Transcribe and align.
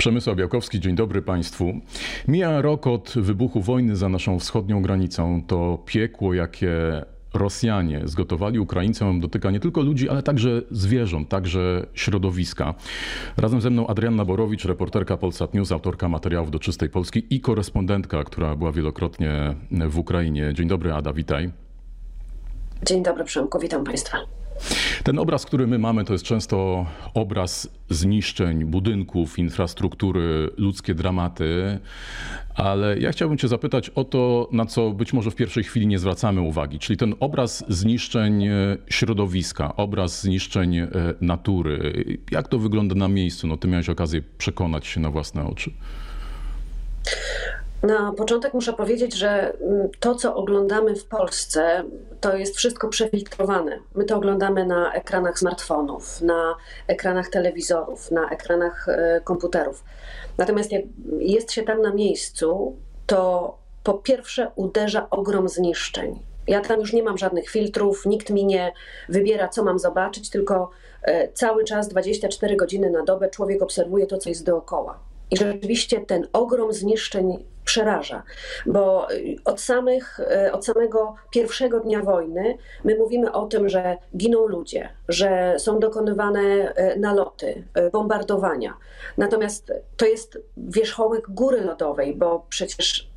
Przemysław 0.00 0.36
Białkowski, 0.36 0.80
dzień 0.80 0.94
dobry 0.94 1.22
Państwu. 1.22 1.72
Mija 2.28 2.62
rok 2.62 2.86
od 2.86 3.12
wybuchu 3.16 3.60
wojny 3.60 3.96
za 3.96 4.08
naszą 4.08 4.38
wschodnią 4.38 4.82
granicą. 4.82 5.42
To 5.46 5.78
piekło, 5.86 6.34
jakie 6.34 6.72
Rosjanie 7.34 8.00
zgotowali 8.04 8.58
Ukraińcom, 8.58 9.20
dotyka 9.20 9.50
nie 9.50 9.60
tylko 9.60 9.80
ludzi, 9.80 10.08
ale 10.08 10.22
także 10.22 10.62
zwierząt, 10.70 11.28
także 11.28 11.86
środowiska. 11.94 12.74
Razem 13.36 13.60
ze 13.60 13.70
mną 13.70 13.86
Adrianna 13.86 14.24
Borowicz, 14.24 14.64
reporterka 14.64 15.16
Polsat 15.16 15.54
News, 15.54 15.72
autorka 15.72 16.08
materiałów 16.08 16.50
do 16.50 16.58
Czystej 16.58 16.90
Polski 16.90 17.34
i 17.34 17.40
korespondentka, 17.40 18.24
która 18.24 18.56
była 18.56 18.72
wielokrotnie 18.72 19.54
w 19.88 19.98
Ukrainie. 19.98 20.54
Dzień 20.54 20.68
dobry 20.68 20.92
Ada, 20.92 21.12
witaj. 21.12 21.50
Dzień 22.86 23.02
dobry 23.02 23.24
Przemku, 23.24 23.58
witam 23.58 23.84
Państwa. 23.84 24.18
Ten 25.04 25.18
obraz, 25.18 25.46
który 25.46 25.66
my 25.66 25.78
mamy, 25.78 26.04
to 26.04 26.12
jest 26.12 26.24
często 26.24 26.86
obraz 27.14 27.68
zniszczeń 27.90 28.64
budynków, 28.64 29.38
infrastruktury, 29.38 30.50
ludzkie 30.56 30.94
dramaty, 30.94 31.78
ale 32.54 32.98
ja 32.98 33.12
chciałbym 33.12 33.38
Cię 33.38 33.48
zapytać 33.48 33.90
o 33.90 34.04
to, 34.04 34.48
na 34.52 34.66
co 34.66 34.90
być 34.90 35.12
może 35.12 35.30
w 35.30 35.34
pierwszej 35.34 35.64
chwili 35.64 35.86
nie 35.86 35.98
zwracamy 35.98 36.40
uwagi, 36.40 36.78
czyli 36.78 36.96
ten 36.96 37.14
obraz 37.20 37.64
zniszczeń 37.68 38.46
e, 38.46 38.52
środowiska, 38.88 39.76
obraz 39.76 40.22
zniszczeń 40.22 40.76
e, 40.76 40.88
natury. 41.20 42.04
Jak 42.30 42.48
to 42.48 42.58
wygląda 42.58 42.94
na 42.94 43.08
miejscu? 43.08 43.46
No, 43.46 43.56
ty 43.56 43.68
miałeś 43.68 43.88
okazję 43.88 44.22
przekonać 44.38 44.86
się 44.86 45.00
na 45.00 45.10
własne 45.10 45.46
oczy. 45.46 45.70
Na 47.82 48.12
początek 48.12 48.54
muszę 48.54 48.72
powiedzieć, 48.72 49.14
że 49.14 49.52
mm, 49.52 49.88
to, 50.00 50.14
co 50.14 50.34
oglądamy 50.34 50.96
w 50.96 51.04
Polsce, 51.04 51.84
to 52.20 52.36
jest 52.36 52.56
wszystko 52.56 52.88
przefiltrowane. 52.88 53.78
My 53.94 54.04
to 54.04 54.16
oglądamy 54.16 54.66
na 54.66 54.92
ekranach 54.92 55.38
smartfonów, 55.38 56.20
na 56.20 56.54
ekranach 56.86 57.28
telewizorów, 57.28 58.10
na 58.10 58.30
ekranach 58.30 58.88
e, 58.88 59.20
komputerów. 59.24 59.84
Natomiast 60.38 60.72
jak 60.72 60.82
jest 61.18 61.52
się 61.52 61.62
tam 61.62 61.82
na 61.82 61.94
miejscu, 61.94 62.76
to 63.06 63.58
po 63.84 63.94
pierwsze 63.94 64.50
uderza 64.56 65.10
ogrom 65.10 65.48
zniszczeń. 65.48 66.18
Ja 66.46 66.60
tam 66.60 66.80
już 66.80 66.92
nie 66.92 67.02
mam 67.02 67.18
żadnych 67.18 67.50
filtrów, 67.50 68.06
nikt 68.06 68.30
mi 68.30 68.44
nie 68.44 68.72
wybiera, 69.08 69.48
co 69.48 69.64
mam 69.64 69.78
zobaczyć, 69.78 70.30
tylko 70.30 70.70
e, 71.02 71.32
cały 71.32 71.64
czas 71.64 71.88
24 71.88 72.56
godziny 72.56 72.90
na 72.90 73.04
dobę 73.04 73.28
człowiek 73.28 73.62
obserwuje 73.62 74.06
to, 74.06 74.18
co 74.18 74.28
jest 74.28 74.44
dookoła. 74.44 74.98
I 75.30 75.36
rzeczywiście 75.36 76.00
ten 76.00 76.28
ogrom 76.32 76.72
zniszczeń 76.72 77.44
przeraża, 77.70 78.22
bo 78.66 79.10
y, 79.12 79.36
od, 79.44 79.60
samych, 79.60 80.20
y, 80.46 80.52
od 80.52 80.66
samego 80.66 81.14
pierwszego 81.30 81.80
dnia 81.80 82.02
wojny 82.02 82.58
my 82.84 82.98
mówimy 82.98 83.32
o 83.32 83.46
tym, 83.46 83.68
że 83.68 83.96
giną 84.16 84.46
ludzie, 84.46 84.88
że 85.08 85.54
są 85.58 85.78
dokonywane 85.78 86.74
y, 86.94 86.98
naloty, 86.98 87.64
bombardowania. 87.92 88.76
Natomiast 89.18 89.72
to 89.96 90.06
jest 90.06 90.38
wierzchołek 90.56 91.24
góry 91.28 91.60
lodowej, 91.60 92.14
bo 92.14 92.46
przecież 92.48 93.10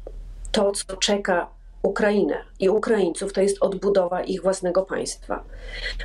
to, 0.51 0.71
co 0.71 0.97
czeka 0.97 1.49
Ukrainę 1.83 2.37
i 2.59 2.69
Ukraińców, 2.69 3.33
to 3.33 3.41
jest 3.41 3.57
odbudowa 3.61 4.23
ich 4.23 4.41
własnego 4.41 4.81
państwa. 4.81 5.43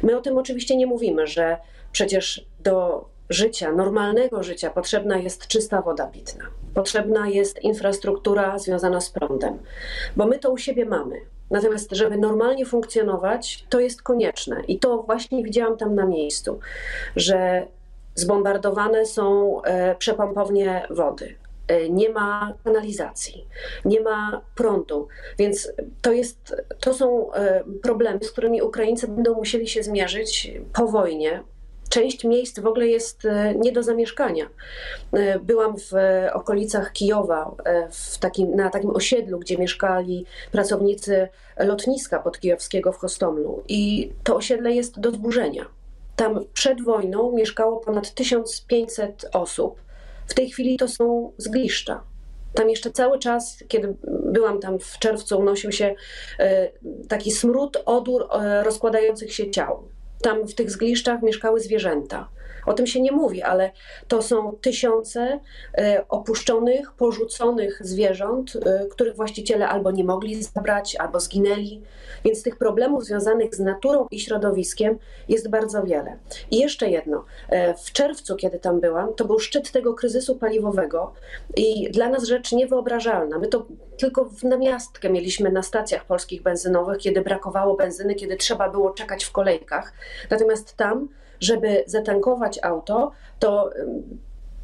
My 0.03 0.17
o 0.17 0.21
tym 0.21 0.39
oczywiście 0.39 0.77
nie 0.77 0.87
mówimy, 0.87 1.27
że 1.27 1.57
przecież 1.93 2.47
do 2.61 3.05
życia, 3.31 3.73
normalnego 3.73 4.43
życia 4.43 4.71
potrzebna 4.71 5.19
jest 5.19 5.47
czysta 5.47 5.83
woda 5.83 6.07
pitna. 6.07 6.45
Potrzebna 6.75 7.29
jest 7.29 7.63
infrastruktura 7.63 8.59
związana 8.59 9.01
z 9.01 9.11
prądem, 9.11 9.59
bo 10.17 10.27
my 10.27 10.39
to 10.39 10.51
u 10.51 10.59
siebie 10.59 10.85
mamy. 10.85 11.21
Natomiast, 11.51 11.93
żeby 11.93 12.17
normalnie 12.17 12.67
funkcjonować, 12.67 13.65
to 13.69 13.81
jest 13.81 14.03
konieczne. 14.03 14.63
I 14.69 14.79
to 14.79 15.03
właśnie 15.03 15.45
widziałam 15.45 15.77
tam 15.77 15.95
na 15.95 16.07
miejscu, 16.07 16.59
że 17.17 17.67
zbombardowane 18.15 19.07
są 19.07 19.63
e, 19.63 19.95
przepompownie 19.95 20.87
wody. 20.91 21.35
E, 21.69 21.89
nie 21.89 22.09
ma 22.09 22.55
kanalizacji, 22.65 23.47
nie 23.85 24.01
ma 24.01 24.43
prądu, 24.55 25.09
więc 25.39 25.73
to, 26.03 26.13
jest, 26.13 26.57
to 26.81 26.95
są 26.95 27.33
e, 27.33 27.65
problemy, 27.83 28.19
z 28.25 28.31
którymi 28.31 28.63
Ukraińcy 28.63 29.09
będą 29.09 29.35
musieli 29.35 29.69
się 29.69 29.83
zmierzyć 29.83 30.53
po 30.73 30.87
wojnie, 30.87 31.43
część 31.89 32.25
miejsc 32.25 32.61
w 32.61 32.67
ogóle 32.67 32.87
jest 32.87 33.25
e, 33.25 33.55
nie 33.55 33.73
do 33.73 33.83
zamieszkania. 33.83 34.49
E, 35.13 35.39
byłam 35.39 35.77
w 35.79 35.95
e, 35.95 36.33
okolicach 36.35 36.93
Kijowa, 36.93 37.55
w 37.91 38.19
takim, 38.19 38.57
na 38.57 38.71
takim 38.71 38.91
osiedlu, 38.91 39.39
gdzie 39.39 39.59
mieszkali 39.59 40.27
pracownicy 40.53 41.29
lotniska 41.59 42.19
podkijowskiego 42.19 42.93
w 42.93 42.97
Hostomlu 42.97 43.63
i 43.69 44.13
to 44.25 44.37
osiedle 44.37 44.73
jest 44.73 45.01
do 45.01 45.11
zburzenia. 45.11 45.67
Tam 46.17 46.45
przed 46.53 46.85
wojną 46.85 47.33
mieszkało 47.33 47.77
ponad 47.77 48.15
1500 48.15 49.27
osób. 49.33 49.81
W 50.27 50.35
tej 50.35 50.51
chwili 50.51 50.77
to 50.77 50.89
są 50.89 51.33
zgliszcza. 51.39 52.03
Tam 52.55 52.71
jeszcze 52.71 52.91
cały 52.91 53.19
czas, 53.19 53.65
kiedy 53.69 53.95
byłam 54.25 54.61
tam 54.61 54.79
w 54.79 54.99
czerwcu, 54.99 55.39
unosił 55.39 55.73
się 55.73 55.95
taki 57.09 57.31
smród, 57.31 57.83
odór 57.87 58.29
rozkładających 58.63 59.35
się 59.35 59.51
ciał. 59.51 59.89
Tam 60.23 60.49
w 60.49 60.55
tych 60.55 60.71
zgliszczach 60.71 61.23
mieszkały 61.23 61.61
zwierzęta. 61.61 62.29
O 62.67 62.73
tym 62.73 62.87
się 62.87 63.01
nie 63.01 63.13
mówi, 63.13 63.43
ale 63.43 63.71
to 64.09 64.23
są 64.23 64.53
tysiące 64.53 65.41
e, 65.79 66.05
opuszczonych, 66.09 66.93
porzuconych 66.93 67.79
zwierząt, 67.81 68.57
e, 68.57 68.87
których 68.91 69.17
właściciele 69.17 69.69
albo 69.69 69.91
nie 69.91 70.05
mogli 70.05 70.43
zabrać, 70.43 70.97
albo 70.97 71.21
zginęli. 71.21 71.83
Więc 72.25 72.43
tych 72.43 72.57
problemów 72.57 73.05
związanych 73.05 73.55
z 73.55 73.61
naturą 73.61 74.07
i 74.11 74.21
środowiskiem 74.21 74.99
jest 75.29 75.49
bardzo 75.49 75.83
wiele. 75.83 76.17
I 76.51 76.59
jeszcze 76.59 76.91
jedno. 76.91 77.25
E, 77.49 77.75
w 77.75 77.93
czerwcu, 77.93 78.37
kiedy 78.37 78.59
tam 78.59 78.81
byłam, 78.81 79.15
to 79.15 79.25
był 79.25 79.39
szczyt 79.39 79.73
tego 79.73 79.95
kryzysu 79.95 80.37
paliwowego 80.37 81.13
i 81.57 81.91
dla 81.91 82.09
nas 82.09 82.25
rzecz 82.25 82.53
niewyobrażalna. 82.53 83.39
My 83.39 83.47
to 83.47 83.67
tylko 83.99 84.25
w 84.25 84.45
namiastkę 84.45 85.11
mieliśmy 85.11 85.53
na 85.53 85.63
stacjach 85.63 86.05
polskich 86.05 86.43
benzynowych, 86.43 86.99
kiedy 86.99 87.21
brakowało 87.21 87.77
benzyny, 87.77 88.15
kiedy 88.15 88.37
trzeba 88.37 88.71
było 88.71 88.91
czekać 88.91 89.25
w 89.25 89.33
kolejkach. 89.33 89.93
Natomiast 90.31 90.77
tam 90.77 91.09
żeby 91.41 91.85
zatankować 91.87 92.59
auto, 92.63 93.13
to 93.39 93.71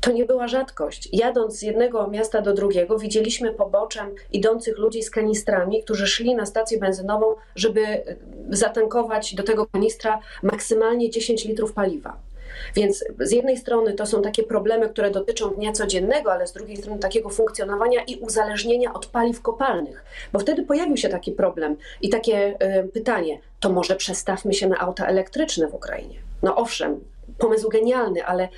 to 0.00 0.12
nie 0.12 0.24
była 0.24 0.48
rzadkość. 0.48 1.08
Jadąc 1.12 1.58
z 1.58 1.62
jednego 1.62 2.08
miasta 2.08 2.40
do 2.40 2.54
drugiego, 2.54 2.98
widzieliśmy 2.98 3.52
poboczem 3.52 4.14
idących 4.32 4.78
ludzi 4.78 5.02
z 5.02 5.10
kanistrami, 5.10 5.82
którzy 5.82 6.06
szli 6.06 6.34
na 6.34 6.46
stację 6.46 6.78
benzynową, 6.78 7.34
żeby 7.56 8.02
zatankować 8.50 9.34
do 9.34 9.42
tego 9.42 9.66
kanistra 9.66 10.20
maksymalnie 10.42 11.10
10 11.10 11.44
litrów 11.44 11.72
paliwa. 11.72 12.16
Więc 12.74 13.04
z 13.20 13.32
jednej 13.32 13.56
strony 13.56 13.92
to 13.92 14.06
są 14.06 14.22
takie 14.22 14.42
problemy, 14.42 14.88
które 14.88 15.10
dotyczą 15.10 15.50
dnia 15.50 15.72
codziennego, 15.72 16.32
ale 16.32 16.46
z 16.46 16.52
drugiej 16.52 16.76
strony 16.76 16.98
takiego 16.98 17.30
funkcjonowania 17.30 18.04
i 18.04 18.16
uzależnienia 18.16 18.94
od 18.94 19.06
paliw 19.06 19.42
kopalnych, 19.42 20.04
bo 20.32 20.38
wtedy 20.38 20.62
pojawił 20.62 20.96
się 20.96 21.08
taki 21.08 21.32
problem 21.32 21.76
i 22.00 22.08
takie 22.08 22.58
pytanie: 22.92 23.40
to 23.60 23.70
może 23.70 23.96
przestawmy 23.96 24.54
się 24.54 24.68
na 24.68 24.78
auta 24.78 25.06
elektryczne 25.06 25.68
w 25.68 25.74
Ukrainie? 25.74 26.23
No 26.44 26.56
owszem, 26.56 27.00
pomysł 27.38 27.68
genialny, 27.68 28.26
ale 28.26 28.48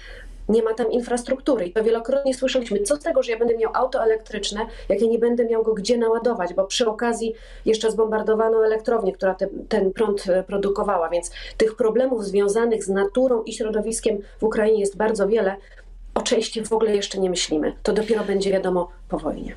nie 0.48 0.62
ma 0.62 0.74
tam 0.74 0.92
infrastruktury. 0.92 1.66
I 1.66 1.72
to 1.72 1.84
wielokrotnie 1.84 2.34
słyszeliśmy, 2.34 2.80
co 2.80 2.96
z 2.96 3.00
tego, 3.00 3.22
że 3.22 3.32
ja 3.32 3.38
będę 3.38 3.56
miał 3.56 3.70
auto 3.74 4.02
elektryczne, 4.02 4.66
jak 4.88 5.00
ja 5.00 5.06
nie 5.06 5.18
będę 5.18 5.44
miał 5.44 5.62
go 5.62 5.74
gdzie 5.74 5.98
naładować, 5.98 6.54
bo 6.54 6.64
przy 6.64 6.88
okazji 6.88 7.34
jeszcze 7.64 7.90
zbombardowano 7.90 8.66
elektrownię, 8.66 9.12
która 9.12 9.34
te, 9.34 9.48
ten 9.68 9.92
prąd 9.92 10.28
e, 10.28 10.42
produkowała, 10.42 11.08
więc 11.08 11.30
tych 11.56 11.76
problemów 11.76 12.24
związanych 12.24 12.84
z 12.84 12.88
naturą 12.88 13.42
i 13.42 13.52
środowiskiem 13.52 14.18
w 14.38 14.44
Ukrainie 14.44 14.80
jest 14.80 14.96
bardzo 14.96 15.28
wiele. 15.28 15.56
O 16.14 16.22
części 16.22 16.64
w 16.64 16.72
ogóle 16.72 16.96
jeszcze 16.96 17.18
nie 17.18 17.30
myślimy. 17.30 17.72
To 17.82 17.92
dopiero 17.92 18.24
będzie 18.24 18.50
wiadomo 18.50 18.88
po 19.08 19.18
wojnie. 19.18 19.54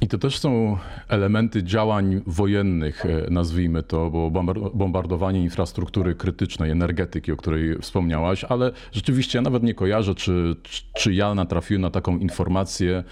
I 0.00 0.08
to 0.08 0.18
też 0.18 0.38
są 0.38 0.78
elementy 1.08 1.62
działań 1.62 2.20
wojennych, 2.26 3.06
e, 3.06 3.26
nazwijmy 3.30 3.82
to, 3.82 4.10
bo 4.10 4.30
bombardowanie 4.74 5.40
infrastruktury 5.42 6.14
krytycznej, 6.14 6.70
energetyki, 6.70 7.32
o 7.32 7.36
której 7.36 7.78
wspomniałaś, 7.78 8.44
ale 8.44 8.72
rzeczywiście 8.92 9.38
ja 9.38 9.42
nawet 9.42 9.62
nie 9.62 9.74
kojarzę, 9.74 10.14
czy, 10.14 10.56
czy 10.94 11.14
ja 11.14 11.34
natrafiłem 11.34 11.82
na 11.82 11.90
taką 11.90 12.18
informację 12.18 13.04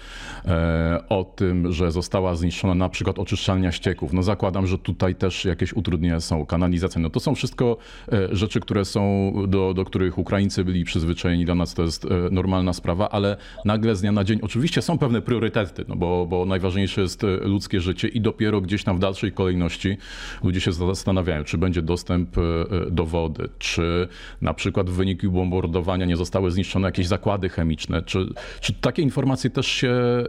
e, 0.45 1.03
o 1.09 1.23
tym, 1.23 1.71
że 1.71 1.91
została 1.91 2.35
zniszczona 2.35 2.75
na 2.75 2.89
przykład 2.89 3.19
oczyszczalnia 3.19 3.71
ścieków. 3.71 4.13
No 4.13 4.23
zakładam, 4.23 4.67
że 4.67 4.77
tutaj 4.77 5.15
też 5.15 5.45
jakieś 5.45 5.73
utrudnienia 5.73 6.19
są, 6.19 6.45
kanalizacja. 6.45 7.01
No 7.01 7.09
to 7.09 7.19
są 7.19 7.35
wszystko 7.35 7.77
e, 8.11 8.35
rzeczy, 8.35 8.59
które 8.59 8.85
są, 8.85 9.33
do, 9.47 9.73
do 9.73 9.85
których 9.85 10.17
Ukraińcy 10.17 10.63
byli 10.63 10.83
przyzwyczajeni. 10.83 11.45
Dla 11.45 11.55
nas 11.55 11.73
to 11.73 11.83
jest 11.83 12.07
normalna 12.31 12.73
sprawa, 12.73 13.09
ale 13.09 13.37
nagle 13.65 13.95
z 13.95 14.01
dnia 14.01 14.11
na 14.11 14.23
dzień 14.23 14.39
oczywiście 14.41 14.81
są 14.81 14.97
pewne 14.97 15.21
priorytety, 15.21 15.85
no 15.87 15.95
bo, 15.95 16.25
bo 16.25 16.45
najważniejsze 16.49 17.01
jest 17.01 17.23
e, 17.23 17.27
ludzkie 17.27 17.81
życie 17.81 18.07
i 18.07 18.21
dopiero 18.21 18.61
gdzieś 18.61 18.83
tam 18.83 18.97
w 18.97 18.99
dalszej 18.99 19.31
kolejności 19.31 19.97
ludzie 20.43 20.61
się 20.61 20.71
zastanawiają, 20.71 21.43
czy 21.43 21.57
będzie 21.57 21.81
dostęp 21.81 22.37
e, 22.37 22.41
e, 22.41 22.91
do 22.91 23.05
wody, 23.05 23.49
czy 23.59 24.07
na 24.41 24.53
przykład 24.53 24.89
w 24.89 24.93
wyniku 24.93 25.31
bombardowania 25.31 26.05
nie 26.05 26.17
zostały 26.17 26.51
zniszczone 26.51 26.87
jakieś 26.87 27.07
zakłady 27.07 27.49
chemiczne, 27.49 28.01
czy, 28.01 28.33
czy 28.61 28.73
takie 28.73 29.01
informacje 29.01 29.49
też 29.49 29.67
się 29.67 30.23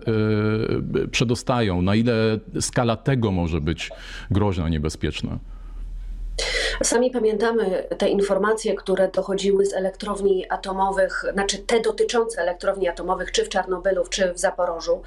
przedostają, 1.10 1.82
na 1.82 1.94
ile 1.94 2.38
skala 2.60 2.96
tego 2.96 3.30
może 3.30 3.60
być 3.60 3.90
groźna, 4.30 4.68
niebezpieczna. 4.68 5.38
Sami 6.82 7.10
pamiętamy 7.10 7.84
te 7.98 8.08
informacje, 8.08 8.74
które 8.74 9.08
dochodziły 9.08 9.66
z 9.66 9.74
elektrowni 9.74 10.46
atomowych, 10.48 11.24
znaczy 11.32 11.58
te 11.58 11.80
dotyczące 11.80 12.42
elektrowni 12.42 12.88
atomowych, 12.88 13.32
czy 13.32 13.44
w 13.44 13.48
Czarnobylu, 13.48 14.04
czy 14.10 14.32
w 14.32 14.38
Zaporożu. 14.38 15.02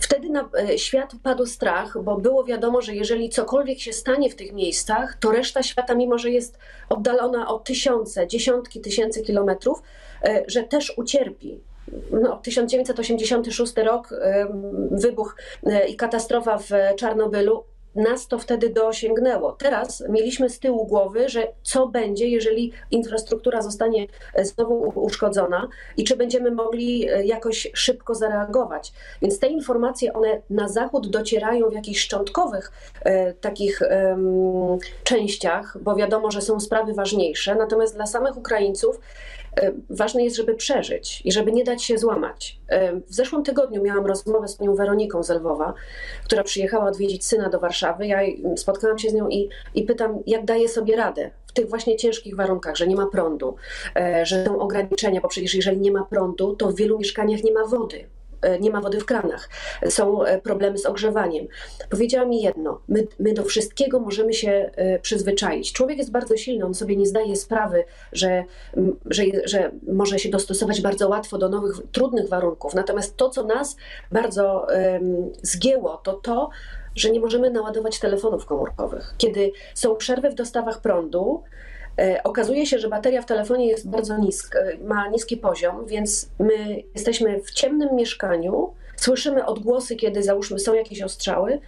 Wtedy 0.00 0.30
na 0.30 0.48
e, 0.58 0.78
świat 0.78 1.12
padł 1.22 1.46
strach, 1.46 2.02
bo 2.02 2.16
było 2.16 2.44
wiadomo, 2.44 2.82
że 2.82 2.94
jeżeli 2.94 3.30
cokolwiek 3.30 3.80
się 3.80 3.92
stanie 3.92 4.30
w 4.30 4.36
tych 4.36 4.52
miejscach, 4.52 5.16
to 5.20 5.30
reszta 5.30 5.62
świata, 5.62 5.94
mimo 5.94 6.18
że 6.18 6.30
jest 6.30 6.58
oddalona 6.88 7.48
o 7.48 7.58
tysiące, 7.58 8.26
dziesiątki 8.26 8.80
tysięcy 8.80 9.22
kilometrów, 9.22 9.82
e, 10.22 10.44
że 10.46 10.62
też 10.62 10.98
ucierpi. 10.98 11.60
No, 12.10 12.36
1986 12.36 13.72
rok, 13.76 14.14
wybuch 14.90 15.36
e, 15.66 15.88
i 15.88 15.96
katastrofa 15.96 16.58
w 16.58 16.70
Czarnobylu 16.96 17.64
nas 17.98 18.28
to 18.28 18.38
wtedy 18.38 18.70
dosięgnęło. 18.70 19.52
Teraz 19.52 20.04
mieliśmy 20.08 20.50
z 20.50 20.58
tyłu 20.58 20.86
głowy, 20.86 21.28
że 21.28 21.46
co 21.62 21.86
będzie, 21.86 22.28
jeżeli 22.28 22.72
infrastruktura 22.90 23.62
zostanie 23.62 24.06
e, 24.34 24.44
znowu 24.44 24.92
uszkodzona 24.94 25.68
i 25.96 26.04
czy 26.04 26.16
będziemy 26.16 26.50
mogli 26.50 27.08
e, 27.08 27.26
jakoś 27.26 27.70
szybko 27.74 28.14
zareagować. 28.14 28.92
Więc 29.22 29.38
te 29.38 29.46
informacje, 29.46 30.12
one 30.12 30.42
na 30.50 30.68
zachód 30.68 31.06
docierają 31.10 31.70
w 31.70 31.72
jakichś 31.72 32.00
szczątkowych 32.00 32.72
e, 33.04 33.34
takich 33.34 33.80
częściach, 35.04 35.78
bo 35.80 35.96
wiadomo, 35.96 36.30
że 36.30 36.42
są 36.42 36.60
sprawy 36.60 36.94
ważniejsze. 36.94 37.54
Natomiast 37.54 37.94
dla 37.94 38.06
samych 38.06 38.36
Ukraińców 38.36 39.00
ważne 39.90 40.24
jest, 40.24 40.36
żeby 40.36 40.54
przeżyć 40.54 41.22
i 41.24 41.32
żeby 41.32 41.52
nie 41.52 41.64
dać 41.64 41.84
się 41.84 41.98
złamać. 41.98 42.58
E, 42.68 42.92
w 43.00 43.14
zeszłym 43.14 43.42
tygodniu 43.42 43.82
miałam 43.82 44.06
rozmowę 44.06 44.48
z 44.48 44.56
panią 44.56 44.74
Weroniką 44.74 45.22
z 45.22 45.30
Lwowa, 45.30 45.74
która 46.24 46.42
przyjechała 46.42 46.86
odwiedzić 46.86 47.26
syna 47.26 47.48
do 47.48 47.60
Warszawy. 47.60 48.06
Ja 48.06 48.18
spotkałam 48.56 48.98
się 48.98 49.10
z 49.10 49.14
nią 49.14 49.28
i, 49.28 49.48
i 49.74 49.82
pytam, 49.82 50.22
jak 50.26 50.44
daje 50.44 50.68
sobie 50.68 50.96
radę 50.96 51.30
w 51.46 51.52
tych 51.52 51.68
właśnie 51.68 51.96
ciężkich 51.96 52.36
warunkach, 52.36 52.76
że 52.76 52.86
nie 52.86 52.96
ma 52.96 53.06
prądu, 53.06 53.56
e, 53.96 54.26
że 54.26 54.44
są 54.44 54.58
ograniczenia, 54.58 55.20
bo 55.20 55.28
przecież 55.28 55.54
jeżeli 55.54 55.80
nie 55.80 55.92
ma 55.92 56.04
prądu, 56.04 56.56
to 56.56 56.68
w 56.68 56.76
wielu 56.76 56.98
mieszkaniach 56.98 57.44
nie 57.44 57.52
ma 57.52 57.66
wody. 57.66 58.04
E, 58.42 58.58
nie 58.58 58.70
ma 58.70 58.80
wody 58.80 59.00
w 59.00 59.04
kranach, 59.04 59.48
są 59.88 60.24
e, 60.24 60.40
problemy 60.40 60.78
z 60.78 60.86
ogrzewaniem. 60.86 61.46
Powiedziała 61.90 62.26
mi 62.26 62.42
jedno: 62.42 62.80
my, 62.88 63.06
my 63.18 63.34
do 63.34 63.42
wszystkiego 63.42 64.00
możemy 64.00 64.32
się 64.32 64.70
e, 64.76 64.98
przyzwyczaić. 64.98 65.72
Człowiek 65.72 65.98
jest 65.98 66.10
bardzo 66.10 66.36
silny, 66.36 66.64
on 66.64 66.74
sobie 66.74 66.96
nie 66.96 67.06
zdaje 67.06 67.36
sprawy, 67.36 67.84
że, 68.12 68.44
że, 69.04 69.22
że 69.44 69.70
może 69.92 70.18
się 70.18 70.28
dostosować 70.28 70.80
bardzo 70.80 71.08
łatwo 71.08 71.38
do 71.38 71.48
nowych, 71.48 71.76
trudnych 71.92 72.28
warunków. 72.28 72.74
Natomiast 72.74 73.16
to, 73.16 73.30
co 73.30 73.44
nas 73.44 73.76
bardzo 74.12 74.66
um, 74.70 75.30
zgięło, 75.42 75.96
to 75.96 76.12
to, 76.12 76.50
że 76.94 77.10
nie 77.10 77.20
możemy 77.20 77.50
naładować 77.50 77.98
telefonów 77.98 78.46
komórkowych. 78.46 79.14
Kiedy 79.18 79.52
są 79.74 79.96
przerwy 79.96 80.30
w 80.30 80.34
dostawach 80.34 80.80
prądu, 80.80 81.42
okazuje 82.24 82.66
się, 82.66 82.78
że 82.78 82.88
bateria 82.88 83.22
w 83.22 83.26
telefonie 83.26 83.66
jest 83.66 83.88
bardzo 83.90 84.18
niska, 84.18 84.58
ma 84.84 85.08
niski 85.08 85.36
poziom, 85.36 85.86
więc 85.86 86.30
my 86.38 86.82
jesteśmy 86.94 87.40
w 87.42 87.50
ciemnym 87.50 87.96
mieszkaniu, 87.96 88.74
słyszymy 88.96 89.46
odgłosy, 89.46 89.96
kiedy 89.96 90.22
załóżmy 90.22 90.58
są 90.58 90.74
jakieś 90.74 91.02
ostrzały, 91.02 91.60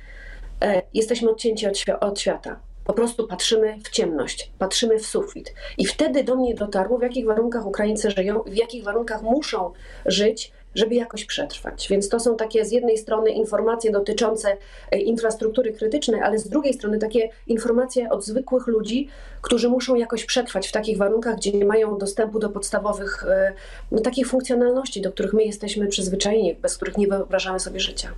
e, 0.62 0.82
jesteśmy 0.94 1.30
odcięci 1.30 1.66
od, 1.66 1.76
od 2.00 2.20
świata. 2.20 2.60
Po 2.84 2.92
prostu 2.92 3.26
patrzymy 3.26 3.78
w 3.84 3.90
ciemność, 3.90 4.52
patrzymy 4.58 4.98
w 4.98 5.06
sufit. 5.06 5.54
I 5.78 5.86
wtedy 5.86 6.24
do 6.24 6.36
mnie 6.36 6.54
dotarło, 6.54 6.98
w 6.98 7.02
jakich 7.02 7.26
warunkach 7.26 7.66
Ukraińcy 7.66 8.10
żyją, 8.10 8.42
w 8.46 8.54
jakich 8.54 8.84
warunkach 8.84 9.22
muszą 9.22 9.72
żyć, 10.06 10.52
żeby 10.74 10.94
jakoś 10.94 11.24
przetrwać. 11.24 11.88
Więc 11.90 12.08
to 12.08 12.20
są 12.20 12.36
takie 12.36 12.64
z 12.64 12.72
jednej 12.72 12.98
strony 12.98 13.30
informacje 13.30 13.92
dotyczące 13.92 14.56
e, 14.90 14.98
infrastruktury 14.98 15.72
krytycznej, 15.72 16.22
ale 16.22 16.38
z 16.38 16.48
drugiej 16.48 16.74
strony 16.74 16.98
takie 16.98 17.28
informacje 17.46 18.10
od 18.10 18.24
zwykłych 18.24 18.66
ludzi, 18.66 19.08
którzy 19.42 19.68
muszą 19.68 19.94
jakoś 19.94 20.24
przetrwać 20.24 20.68
w 20.68 20.72
takich 20.72 20.98
warunkach, 20.98 21.36
gdzie 21.36 21.52
nie 21.52 21.64
mają 21.64 21.98
dostępu 21.98 22.38
do 22.38 22.48
podstawowych 22.48 23.24
e, 23.28 23.52
no, 23.90 24.00
takich 24.00 24.28
funkcjonalności, 24.28 25.00
do 25.00 25.12
których 25.12 25.32
my 25.32 25.44
jesteśmy 25.44 25.86
przyzwyczajeni, 25.86 26.54
bez 26.54 26.76
których 26.76 26.96
nie 26.98 27.08
wyobrażamy 27.08 27.60
sobie 27.60 27.80
życia. 27.80 28.12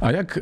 A 0.00 0.12
jak 0.12 0.36
e, 0.36 0.40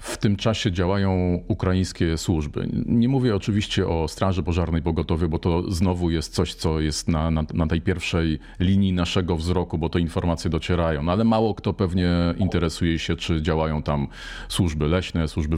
w 0.00 0.16
tym 0.16 0.36
czasie 0.36 0.72
działają 0.72 1.40
ukraińskie 1.48 2.18
służby? 2.18 2.68
Nie 2.86 3.08
mówię 3.08 3.36
oczywiście 3.36 3.88
o 3.88 4.08
Straży 4.08 4.42
Pożarnej 4.42 4.82
Pogotowie, 4.82 5.28
bo 5.28 5.38
to 5.38 5.72
znowu 5.72 6.10
jest 6.10 6.34
coś, 6.34 6.54
co 6.54 6.80
jest 6.80 7.08
na, 7.08 7.30
na, 7.30 7.44
na 7.54 7.66
tej 7.66 7.80
pierwszej 7.80 8.38
linii 8.60 8.92
naszego 8.92 9.36
wzroku, 9.36 9.78
bo 9.78 9.88
te 9.88 10.00
informacje 10.00 10.50
docierają. 10.50 11.02
No 11.02 11.12
ale 11.12 11.24
mało 11.24 11.54
kto 11.54 11.72
pewnie 11.72 12.10
interesuje 12.38 12.98
się, 12.98 13.16
czy 13.16 13.42
działają 13.42 13.82
tam 13.82 14.08
służby 14.48 14.88
leśne, 14.88 15.28
służby 15.28 15.56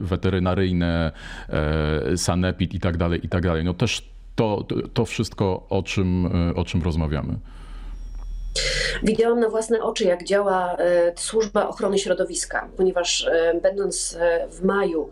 weterynaryjne, 0.00 1.12
e, 1.48 2.16
sanepid 2.16 2.74
i 2.74 2.80
tak 2.80 2.96
dalej, 2.96 3.26
i 3.26 3.28
tak 3.28 3.42
dalej. 3.42 3.64
No 3.64 3.74
też 3.74 4.10
to, 4.34 4.66
to 4.94 5.04
wszystko, 5.04 5.66
o 5.70 5.82
czym, 5.82 6.26
e, 6.26 6.54
o 6.54 6.64
czym 6.64 6.82
rozmawiamy. 6.82 7.38
Widziałam 9.02 9.40
na 9.40 9.48
własne 9.48 9.82
oczy, 9.82 10.04
jak 10.04 10.24
działa 10.24 10.76
e, 10.76 11.12
służba 11.16 11.68
ochrony 11.68 11.98
środowiska, 11.98 12.68
ponieważ 12.76 13.26
e, 13.26 13.54
będąc 13.62 14.16
e, 14.20 14.48
w 14.48 14.64
maju 14.64 15.10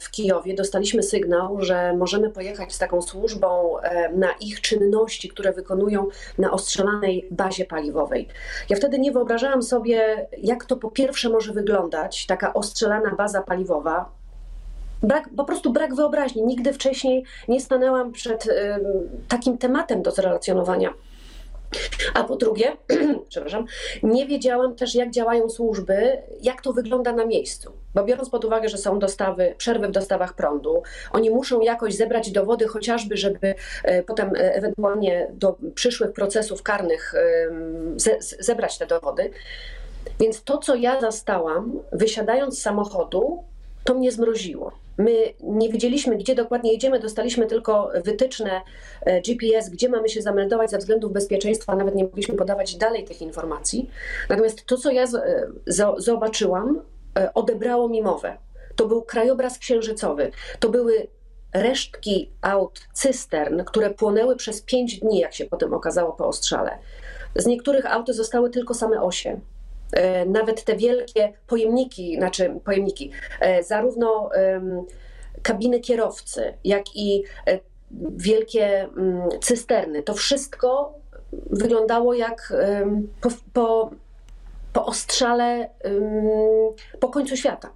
w 0.00 0.10
Kijowie, 0.10 0.54
dostaliśmy 0.54 1.02
sygnał, 1.02 1.56
że 1.60 1.94
możemy 1.96 2.30
pojechać 2.30 2.72
z 2.72 2.78
taką 2.78 3.02
służbą 3.02 3.76
na 4.14 4.28
ich 4.40 4.60
czynności, 4.60 5.28
które 5.28 5.52
wykonują 5.52 6.06
na 6.38 6.50
ostrzelanej 6.50 7.28
bazie 7.30 7.64
paliwowej. 7.64 8.28
Ja 8.68 8.76
wtedy 8.76 8.98
nie 8.98 9.12
wyobrażałam 9.12 9.62
sobie, 9.62 10.26
jak 10.38 10.64
to 10.64 10.76
po 10.76 10.90
pierwsze 10.90 11.28
może 11.28 11.52
wyglądać, 11.52 12.26
taka 12.26 12.54
ostrzelana 12.54 13.14
baza 13.14 13.42
paliwowa, 13.42 14.18
Brak, 15.02 15.28
po 15.36 15.44
prostu 15.44 15.72
brak 15.72 15.94
wyobraźni. 15.94 16.46
Nigdy 16.46 16.72
wcześniej 16.72 17.24
nie 17.48 17.60
stanęłam 17.60 18.12
przed 18.12 18.46
y, 18.46 18.52
takim 19.28 19.58
tematem 19.58 20.02
do 20.02 20.10
zrelacjonowania. 20.10 20.94
A 22.14 22.24
po 22.24 22.36
drugie, 22.36 22.76
przepraszam, 23.28 23.66
nie 24.02 24.26
wiedziałam 24.26 24.74
też, 24.74 24.94
jak 24.94 25.10
działają 25.10 25.50
służby, 25.50 26.22
jak 26.42 26.62
to 26.62 26.72
wygląda 26.72 27.12
na 27.12 27.26
miejscu. 27.26 27.72
Bo 27.94 28.04
biorąc 28.04 28.30
pod 28.30 28.44
uwagę, 28.44 28.68
że 28.68 28.78
są 28.78 28.98
dostawy, 28.98 29.54
przerwy 29.58 29.88
w 29.88 29.90
dostawach 29.90 30.34
prądu, 30.34 30.82
oni 31.12 31.30
muszą 31.30 31.60
jakoś 31.60 31.94
zebrać 31.94 32.30
dowody, 32.30 32.68
chociażby, 32.68 33.16
żeby 33.16 33.54
e, 33.84 34.02
potem 34.02 34.28
e, 34.28 34.54
ewentualnie 34.54 35.28
do 35.32 35.56
przyszłych 35.74 36.12
procesów 36.12 36.62
karnych 36.62 37.14
ze, 37.96 38.16
zebrać 38.20 38.78
te 38.78 38.86
dowody. 38.86 39.30
Więc 40.20 40.42
to, 40.42 40.58
co 40.58 40.74
ja 40.74 41.00
zastałam, 41.00 41.72
wysiadając 41.92 42.58
z 42.58 42.62
samochodu, 42.62 43.44
to 43.84 43.94
mnie 43.94 44.12
zmroziło. 44.12 44.72
My 44.98 45.34
nie 45.42 45.68
wiedzieliśmy, 45.68 46.16
gdzie 46.16 46.34
dokładnie 46.34 46.72
jedziemy, 46.72 47.00
dostaliśmy 47.00 47.46
tylko 47.46 47.90
wytyczne 48.04 48.60
e, 49.00 49.20
GPS, 49.20 49.68
gdzie 49.68 49.88
mamy 49.88 50.08
się 50.08 50.22
zameldować 50.22 50.70
ze 50.70 50.78
względów 50.78 51.12
bezpieczeństwa, 51.12 51.76
nawet 51.76 51.94
nie 51.94 52.04
mogliśmy 52.04 52.34
podawać 52.34 52.76
dalej 52.76 53.04
tych 53.04 53.22
informacji. 53.22 53.90
Natomiast 54.28 54.66
to, 54.66 54.76
co 54.76 54.90
ja 54.90 55.02
e, 55.02 55.46
zobaczyłam, 55.98 56.82
e, 57.18 57.34
odebrało 57.34 57.88
mi 57.88 58.02
mowę. 58.02 58.36
To 58.76 58.86
był 58.86 59.02
krajobraz 59.02 59.58
księżycowy. 59.58 60.30
To 60.58 60.68
były 60.68 61.06
resztki 61.54 62.30
aut 62.42 62.80
cystern, 62.92 63.64
które 63.64 63.90
płonęły 63.90 64.36
przez 64.36 64.62
pięć 64.62 65.00
dni, 65.00 65.18
jak 65.18 65.34
się 65.34 65.44
potem 65.44 65.74
okazało 65.74 66.12
po 66.12 66.26
ostrzale. 66.26 66.78
Z 67.36 67.46
niektórych 67.46 67.86
aut 67.86 68.08
zostały 68.08 68.50
tylko 68.50 68.74
same 68.74 69.02
osie. 69.02 69.40
E, 69.92 70.24
nawet 70.26 70.64
te 70.64 70.76
wielkie 70.76 71.32
pojemniki, 71.46 72.16
znaczy 72.16 72.54
pojemniki, 72.64 73.10
e, 73.40 73.62
zarówno 73.62 74.30
kabiny 75.42 75.80
kierowcy, 75.80 76.54
jak 76.64 76.96
i 76.96 77.24
e, 77.46 77.58
wielkie 78.16 78.82
mm, 78.82 79.28
cysterny, 79.40 80.02
to 80.02 80.14
wszystko 80.14 80.94
wyglądało 81.32 82.14
jak 82.14 82.52
po, 83.20 83.28
po, 83.52 83.90
po 84.72 84.86
ostrzale 84.86 85.68
po 87.00 87.08
końcu 87.08 87.36
świata. 87.36 87.70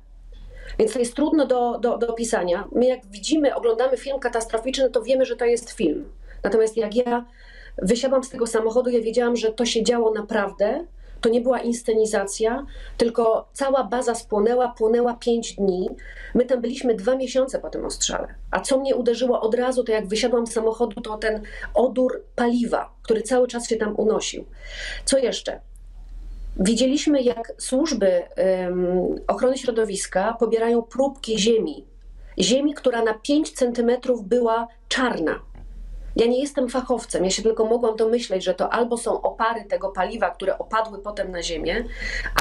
Więc 0.78 0.92
to 0.92 0.98
jest 0.98 1.14
trudno 1.14 1.46
do, 1.46 1.78
do, 1.78 1.98
do 1.98 2.08
opisania. 2.08 2.68
My, 2.72 2.86
jak 2.86 3.06
widzimy, 3.06 3.54
oglądamy 3.54 3.96
film 3.96 4.18
katastroficzny, 4.18 4.90
to 4.90 5.02
wiemy, 5.02 5.24
że 5.24 5.36
to 5.36 5.44
jest 5.44 5.70
film. 5.70 6.12
Natomiast 6.42 6.76
jak 6.76 6.94
ja 6.94 7.24
wysiadłam 7.78 8.24
z 8.24 8.30
tego 8.30 8.46
samochodu, 8.46 8.90
ja 8.90 9.00
wiedziałam, 9.00 9.36
że 9.36 9.52
to 9.52 9.64
się 9.64 9.82
działo 9.82 10.12
naprawdę 10.12 10.86
to 11.22 11.28
nie 11.28 11.40
była 11.40 11.60
inscenizacja, 11.60 12.66
tylko 12.96 13.48
cała 13.52 13.84
baza 13.84 14.14
spłonęła, 14.14 14.68
płonęła 14.68 15.14
pięć 15.14 15.54
dni. 15.54 15.88
My 16.34 16.44
tam 16.44 16.60
byliśmy 16.60 16.94
dwa 16.94 17.16
miesiące 17.16 17.58
po 17.58 17.70
tym 17.70 17.84
ostrzale. 17.84 18.34
A 18.50 18.60
co 18.60 18.78
mnie 18.78 18.96
uderzyło 18.96 19.40
od 19.40 19.54
razu, 19.54 19.84
to 19.84 19.92
jak 19.92 20.06
wysiadłam 20.06 20.46
z 20.46 20.52
samochodu, 20.52 21.00
to 21.00 21.18
ten 21.18 21.42
odór 21.74 22.24
paliwa, 22.36 22.92
który 23.02 23.22
cały 23.22 23.48
czas 23.48 23.68
się 23.68 23.76
tam 23.76 23.94
unosił. 23.96 24.44
Co 25.04 25.18
jeszcze? 25.18 25.60
Widzieliśmy, 26.56 27.22
jak 27.22 27.52
służby 27.58 28.22
ochrony 29.26 29.58
środowiska 29.58 30.36
pobierają 30.40 30.82
próbki 30.82 31.38
ziemi. 31.38 31.86
Ziemi, 32.38 32.74
która 32.74 33.02
na 33.02 33.14
5 33.14 33.50
centymetrów 33.52 34.24
była 34.24 34.68
czarna. 34.88 35.40
Ja 36.16 36.26
nie 36.26 36.40
jestem 36.40 36.68
fachowcem, 36.68 37.24
ja 37.24 37.30
się 37.30 37.42
tylko 37.42 37.64
mogłam 37.64 37.96
domyśleć, 37.96 38.44
że 38.44 38.54
to 38.54 38.72
albo 38.72 38.96
są 38.96 39.22
opary 39.22 39.64
tego 39.64 39.88
paliwa, 39.88 40.30
które 40.30 40.58
opadły 40.58 40.98
potem 40.98 41.30
na 41.30 41.42
ziemię, 41.42 41.84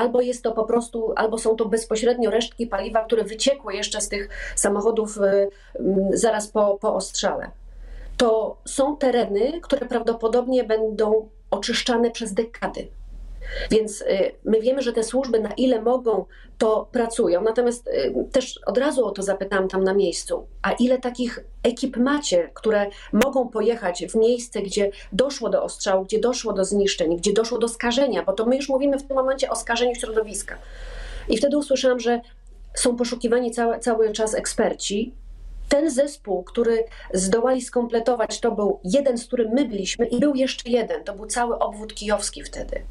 albo 0.01 0.21
jest 0.21 0.43
to 0.43 0.51
po 0.51 0.63
prostu, 0.63 1.13
albo 1.15 1.37
są 1.37 1.55
to 1.55 1.65
bezpośrednio 1.65 2.29
resztki 2.29 2.67
paliwa, 2.67 3.05
które 3.05 3.23
wyciekły 3.23 3.73
jeszcze 3.73 4.01
z 4.01 4.09
tych 4.09 4.29
samochodów 4.55 5.17
y, 5.17 5.49
zaraz 6.13 6.47
po, 6.47 6.77
po 6.81 6.95
ostrzale. 6.95 7.51
To 8.17 8.57
są 8.65 8.97
tereny, 8.97 9.61
które 9.61 9.85
prawdopodobnie 9.85 10.63
będą 10.63 11.29
oczyszczane 11.51 12.11
przez 12.11 12.33
dekady. 12.33 12.87
Więc 13.72 14.01
y, 14.01 14.31
my 14.43 14.62
wiemy, 14.62 14.81
że 14.81 14.93
te 14.93 15.03
służby 15.03 15.39
na 15.39 15.50
ile 15.53 15.81
mogą, 15.81 16.25
to 16.58 16.88
pracują. 16.91 17.41
Natomiast 17.41 17.88
y, 17.88 18.13
też 18.31 18.60
od 18.65 18.77
razu 18.77 19.05
o 19.05 19.12
to 19.12 19.24
zapytałam 19.24 19.67
tam 19.67 19.84
na 19.84 19.93
miejscu, 19.93 20.48
a 20.62 20.72
ile 20.72 20.98
takich 20.98 21.39
ekip 21.63 21.98
macie, 21.98 22.50
które 22.53 22.88
mogą 23.13 23.48
pojechać 23.50 24.05
w 24.05 24.15
miejsce, 24.15 24.62
gdzie 24.62 24.91
doszło 25.12 25.50
do 25.50 25.63
ostrzału, 25.63 26.05
gdzie 26.05 26.20
doszło 26.20 26.53
do 26.53 26.65
zniszczeń, 26.65 27.17
gdzie 27.17 27.34
doszło 27.34 27.58
do 27.58 27.67
skażenia, 27.67 28.24
bo 28.24 28.34
to 28.34 28.46
my 28.46 28.55
już 28.55 28.70
mówimy 28.70 29.00
w 29.00 29.08
tym 29.08 29.17
momencie 29.17 29.50
o 29.50 29.55
skażeniu 29.55 29.96
środowiska. 29.96 30.58
I 31.29 31.38
wtedy 31.38 31.58
usłyszałam, 31.58 32.00
że 32.00 32.22
są 32.75 32.96
poszukiwani 32.96 33.51
cały, 33.51 33.79
cały 33.79 34.12
czas 34.12 34.36
eksperci, 34.36 35.13
ten 35.70 35.89
zespół, 35.89 36.43
który 36.43 36.84
zdołali 37.13 37.62
skompletować, 37.62 38.39
to 38.39 38.51
był 38.51 38.79
jeden, 38.84 39.17
z 39.17 39.25
którym 39.25 39.51
my 39.53 39.65
byliśmy, 39.65 40.05
i 40.05 40.20
był 40.20 40.36
jeszcze 40.36 40.70
jeden. 40.70 41.03
To 41.03 41.13
był 41.13 41.25
cały 41.25 41.60
obwód 41.60 41.93
kijowski 41.93 42.43
wtedy 42.43 42.81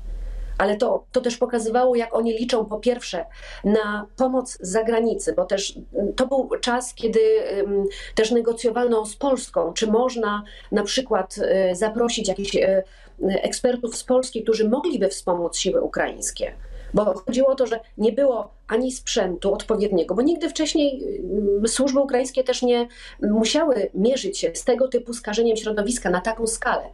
ale 0.61 0.77
to, 0.77 1.05
to 1.13 1.21
też 1.21 1.37
pokazywało, 1.37 1.97
jak 1.97 2.15
oni 2.15 2.33
liczą 2.33 2.65
po 2.65 2.79
pierwsze 2.79 3.27
na 3.65 4.07
pomoc 4.17 4.59
z 4.61 4.71
zagranicy, 4.71 5.33
bo 5.37 5.45
też 5.45 5.79
mm, 5.95 6.13
to 6.13 6.27
był 6.27 6.49
czas, 6.61 6.95
kiedy 6.95 7.21
też 8.15 8.31
negocjowano 8.31 9.07
z 9.07 9.17
Polską, 9.17 9.73
czy 9.73 9.87
można 9.87 10.43
na 10.73 10.83
przykład 10.83 11.39
y, 11.39 11.75
zaprosić 11.77 12.29
jakichś 12.29 12.57
y, 12.57 12.83
ekspertów 13.19 13.97
z 13.97 14.05
Polski, 14.05 14.43
którzy 14.43 14.69
mogliby 14.69 15.09
wspomóc 15.09 15.57
siły 15.57 15.81
ukraińskie. 15.81 16.53
Bo 16.95 17.05
chodziło 17.05 17.49
o 17.49 17.55
to, 17.55 17.67
że 17.67 17.81
nie 17.99 18.13
było 18.13 18.51
ani 18.69 18.93
sprzętu 18.93 19.55
odpowiedniego, 19.55 20.15
bo 20.15 20.23
nigdy 20.23 20.49
wcześniej 20.49 21.05
służby 21.67 22.01
ukraińskie 22.01 22.45
też 22.45 22.63
nie 22.63 22.89
musiały 23.23 23.91
mierzyć 23.95 24.39
się 24.39 24.51
z 24.55 24.65
tego 24.65 24.89
typu 24.89 25.15
skażeniem 25.15 25.57
środowiska 25.57 26.11
na 26.11 26.21
taką 26.21 26.47
skalę. 26.47 26.85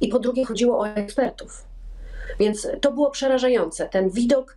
I 0.00 0.08
po 0.08 0.18
drugie 0.18 0.44
chodziło 0.44 0.78
o 0.78 0.88
ekspertów. 0.88 1.73
Więc 2.38 2.68
to 2.80 2.92
było 2.92 3.10
przerażające. 3.10 3.88
Ten 3.88 4.10
widok 4.10 4.56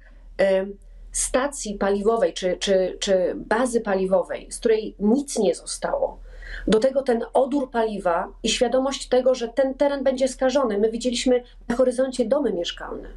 stacji 1.12 1.76
paliwowej 1.76 2.34
czy, 2.34 2.58
czy, 2.58 2.98
czy 3.00 3.34
bazy 3.36 3.82
paliwowej, 3.82 4.52
z 4.52 4.60
której 4.60 4.96
nic 5.00 5.40
nie 5.40 5.56
zostało. 5.56 6.20
Do 6.68 6.80
tego 6.80 7.02
ten 7.02 7.26
odór 7.34 7.72
paliwa 7.72 8.28
i 8.44 8.50
świadomość 8.50 9.08
tego, 9.08 9.36
że 9.36 9.48
ten 9.48 9.74
teren 9.74 10.04
będzie 10.04 10.28
skażony. 10.28 10.78
My 10.78 10.92
widzieliśmy 10.92 11.44
na 11.68 11.76
horyzoncie 11.76 12.26
domy 12.26 12.54
mieszkalne. 12.54 13.10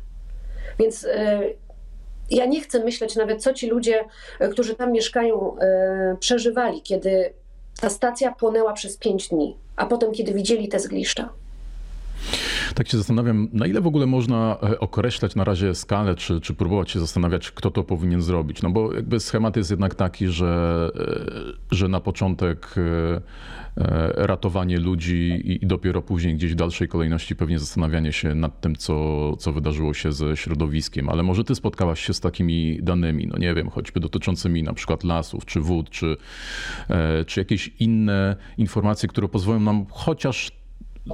Więc 0.79 1.05
e, 1.05 1.41
ja 2.31 2.47
nie 2.47 2.61
chcę 2.61 2.85
myśleć 2.85 3.17
nawet, 3.17 3.43
co 3.43 3.53
ci 3.53 3.69
ludzie, 3.69 4.05
którzy 4.53 4.75
tam 4.75 4.93
mieszkają, 4.93 5.59
e, 5.59 6.17
przeżywali, 6.21 6.83
kiedy 6.83 7.33
ta 7.81 7.91
stacja 7.91 8.33
płonęła 8.33 8.73
przez 8.73 8.97
pięć 8.97 9.29
dni, 9.29 9.57
a 9.77 9.87
potem, 9.87 10.13
kiedy 10.13 10.35
widzieli 10.35 10.69
te 10.69 10.81
zgliszcza. 10.81 11.29
Tak 12.75 12.89
się 12.89 12.97
zastanawiam, 12.97 13.49
na 13.53 13.67
ile 13.67 13.81
w 13.81 13.87
ogóle 13.87 14.07
można 14.07 14.57
e, 14.63 14.81
określać 14.81 15.35
na 15.35 15.45
razie 15.45 15.75
skalę, 15.75 16.15
czy, 16.15 16.41
czy 16.41 16.55
próbować 16.55 16.91
się 16.91 17.01
zastanawiać, 17.01 17.51
kto 17.51 17.71
to 17.71 17.85
powinien 17.85 18.23
zrobić. 18.23 18.63
No 18.63 18.71
bo 18.71 18.95
jakby 18.95 19.21
schemat 19.21 19.57
jest 19.57 19.71
jednak 19.71 19.95
taki, 19.95 20.27
że, 20.27 20.91
e, 20.95 21.77
że 21.77 21.89
na 21.89 22.01
początek 22.01 22.75
e, 22.77 23.21
ratowanie 24.27 24.79
ludzi 24.79 25.43
i 25.45 25.67
dopiero 25.67 26.03
później 26.03 26.35
gdzieś 26.35 26.53
w 26.53 26.55
dalszej 26.55 26.89
kolejności 26.89 27.37
pewnie 27.37 27.59
zastanawianie 27.59 28.13
się 28.13 28.35
nad 28.35 28.61
tym, 28.61 28.77
co, 28.77 29.37
co 29.37 29.53
wydarzyło 29.53 29.95
się 29.95 30.13
ze 30.13 30.37
środowiskiem. 30.37 31.09
Ale 31.09 31.23
może 31.23 31.45
ty 31.45 31.55
spotkałaś 31.55 32.01
się 32.01 32.15
z 32.15 32.21
takimi 32.21 32.79
danymi, 32.83 33.27
no 33.27 33.39
nie 33.39 33.55
wiem, 33.55 33.71
choćby 33.71 34.01
dotyczącymi 34.01 34.63
na 34.63 34.73
przykład 34.75 35.05
lasów, 35.05 35.45
czy 35.45 35.61
wód, 35.61 35.91
czy, 35.91 36.17
czy 37.27 37.41
jakieś 37.41 37.71
inne 37.81 38.37
informacje, 38.59 39.09
które 39.09 39.29
pozwolą 39.29 39.61
nam 39.61 39.87
chociaż 39.91 40.60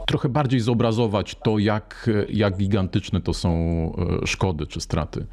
trochę 0.07 0.28
bardziej 0.28 0.61
zobrazować 0.61 1.37
to, 1.45 1.59
jak, 1.59 2.11
jak 2.28 2.57
gigantyczne 2.57 3.21
to 3.21 3.35
są 3.35 3.50
e, 4.23 4.26
szkody 4.26 4.66
czy 4.66 4.81
straty. 4.81 5.26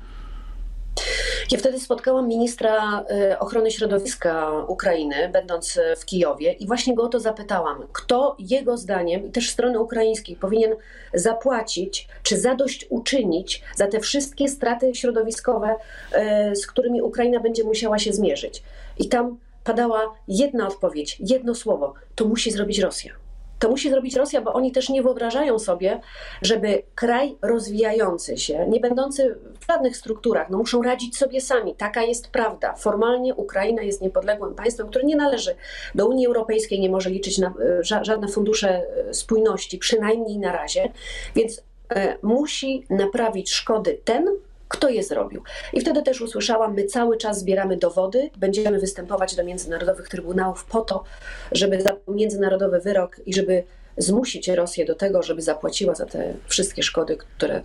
Ja 1.51 1.57
wtedy 1.57 1.79
spotkałam 1.79 2.27
ministra 2.27 3.03
e, 3.09 3.39
ochrony 3.39 3.71
środowiska 3.71 4.51
Ukrainy, 4.67 5.29
będąc 5.33 5.79
w 5.97 6.05
Kijowie, 6.05 6.51
i 6.51 6.67
właśnie 6.67 6.95
go 6.95 7.03
o 7.03 7.07
to 7.07 7.19
zapytałam, 7.19 7.83
kto 7.93 8.35
jego 8.39 8.77
zdaniem 8.77 9.27
i 9.27 9.31
też 9.31 9.49
strony 9.49 9.79
ukraińskiej 9.79 10.35
powinien 10.35 10.71
zapłacić 11.13 12.07
czy 12.23 12.37
zadość 12.37 12.85
uczynić 12.89 13.61
za 13.75 13.87
te 13.87 13.99
wszystkie 13.99 14.49
straty 14.49 14.95
środowiskowe, 14.95 15.75
e, 16.11 16.55
z 16.55 16.67
którymi 16.67 17.01
Ukraina 17.01 17.39
będzie 17.39 17.63
musiała 17.63 17.99
się 17.99 18.13
zmierzyć. 18.13 18.63
I 18.97 19.09
tam 19.09 19.37
padała 19.63 20.13
jedna 20.27 20.67
odpowiedź, 20.67 21.17
jedno 21.19 21.55
słowo: 21.55 21.93
to 22.15 22.25
musi 22.25 22.51
zrobić 22.51 22.79
Rosja. 22.79 23.22
To 23.63 23.69
musi 23.69 23.89
zrobić 23.89 24.15
Rosja, 24.15 24.41
bo 24.41 24.53
oni 24.53 24.71
też 24.71 24.89
nie 24.89 25.01
wyobrażają 25.01 25.59
sobie, 25.59 26.01
żeby 26.41 26.83
kraj 26.95 27.35
rozwijający 27.41 28.37
się, 28.37 28.65
nie 28.69 28.79
będący 28.79 29.35
w 29.59 29.67
żadnych 29.67 29.97
strukturach, 29.97 30.49
no 30.49 30.57
muszą 30.57 30.81
radzić 30.81 31.17
sobie 31.17 31.41
sami. 31.41 31.75
Taka 31.75 32.01
jest 32.01 32.27
prawda. 32.27 32.73
Formalnie 32.75 33.35
Ukraina 33.35 33.81
jest 33.81 34.01
niepodległym 34.01 34.55
państwem, 34.55 34.87
które 34.87 35.05
nie 35.05 35.15
należy 35.15 35.55
do 35.95 36.07
Unii 36.07 36.27
Europejskiej, 36.27 36.79
nie 36.79 36.89
może 36.89 37.09
liczyć 37.09 37.37
na 37.37 37.47
e, 37.47 38.03
żadne 38.03 38.27
fundusze 38.27 38.69
e, 38.69 39.13
spójności, 39.13 39.77
przynajmniej 39.77 40.37
na 40.37 40.51
razie. 40.51 40.91
Więc 41.35 41.63
e, 41.89 42.17
musi 42.21 42.85
naprawić 42.89 43.51
szkody 43.51 43.99
ten, 44.03 44.27
kto 44.73 44.89
je 44.89 45.03
zrobił. 45.03 45.43
I 45.73 45.81
wtedy 45.81 46.01
też 46.01 46.21
usłyszałam, 46.21 46.73
my 46.73 46.83
cały 46.85 47.17
czas 47.17 47.39
zbieramy 47.39 47.77
dowody, 47.77 48.29
będziemy 48.37 48.79
występować 48.79 49.35
do 49.35 49.43
międzynarodowych 49.43 50.09
trybunałów 50.09 50.65
po 50.65 50.81
to, 50.81 51.03
żeby 51.51 51.81
za 51.81 51.95
międzynarodowy 52.07 52.79
wyrok 52.79 53.19
i 53.25 53.33
żeby 53.33 53.63
zmusić 53.97 54.47
Rosję 54.47 54.85
do 54.85 54.95
tego, 54.95 55.23
żeby 55.23 55.41
zapłaciła 55.41 55.95
za 55.95 56.05
te 56.05 56.33
wszystkie 56.47 56.83
szkody, 56.83 57.17
które 57.17 57.61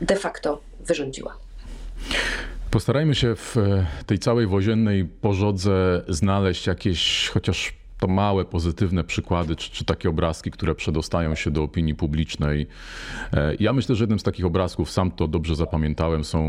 de 0.00 0.16
facto 0.16 0.60
wyrządziła. 0.80 1.36
Postarajmy 2.70 3.14
się 3.14 3.36
w 3.36 3.56
tej 4.06 4.18
całej 4.18 4.46
woziennej 4.46 5.04
pożodze 5.04 6.02
znaleźć 6.08 6.66
jakieś 6.66 7.28
chociaż 7.28 7.74
to 7.98 8.06
małe, 8.06 8.44
pozytywne 8.44 9.04
przykłady, 9.04 9.56
czy, 9.56 9.70
czy, 9.70 9.84
takie 9.84 10.08
obrazki, 10.08 10.50
które 10.50 10.74
przedostają 10.74 11.34
się 11.34 11.50
do 11.50 11.62
opinii 11.62 11.94
publicznej. 11.94 12.66
E, 13.32 13.54
ja 13.60 13.72
myślę, 13.72 13.94
że 13.94 14.02
jednym 14.02 14.18
z 14.18 14.22
takich 14.22 14.46
obrazków, 14.46 14.90
sam 14.90 15.10
to 15.10 15.28
dobrze 15.28 15.54
zapamiętałem, 15.54 16.24
są 16.24 16.42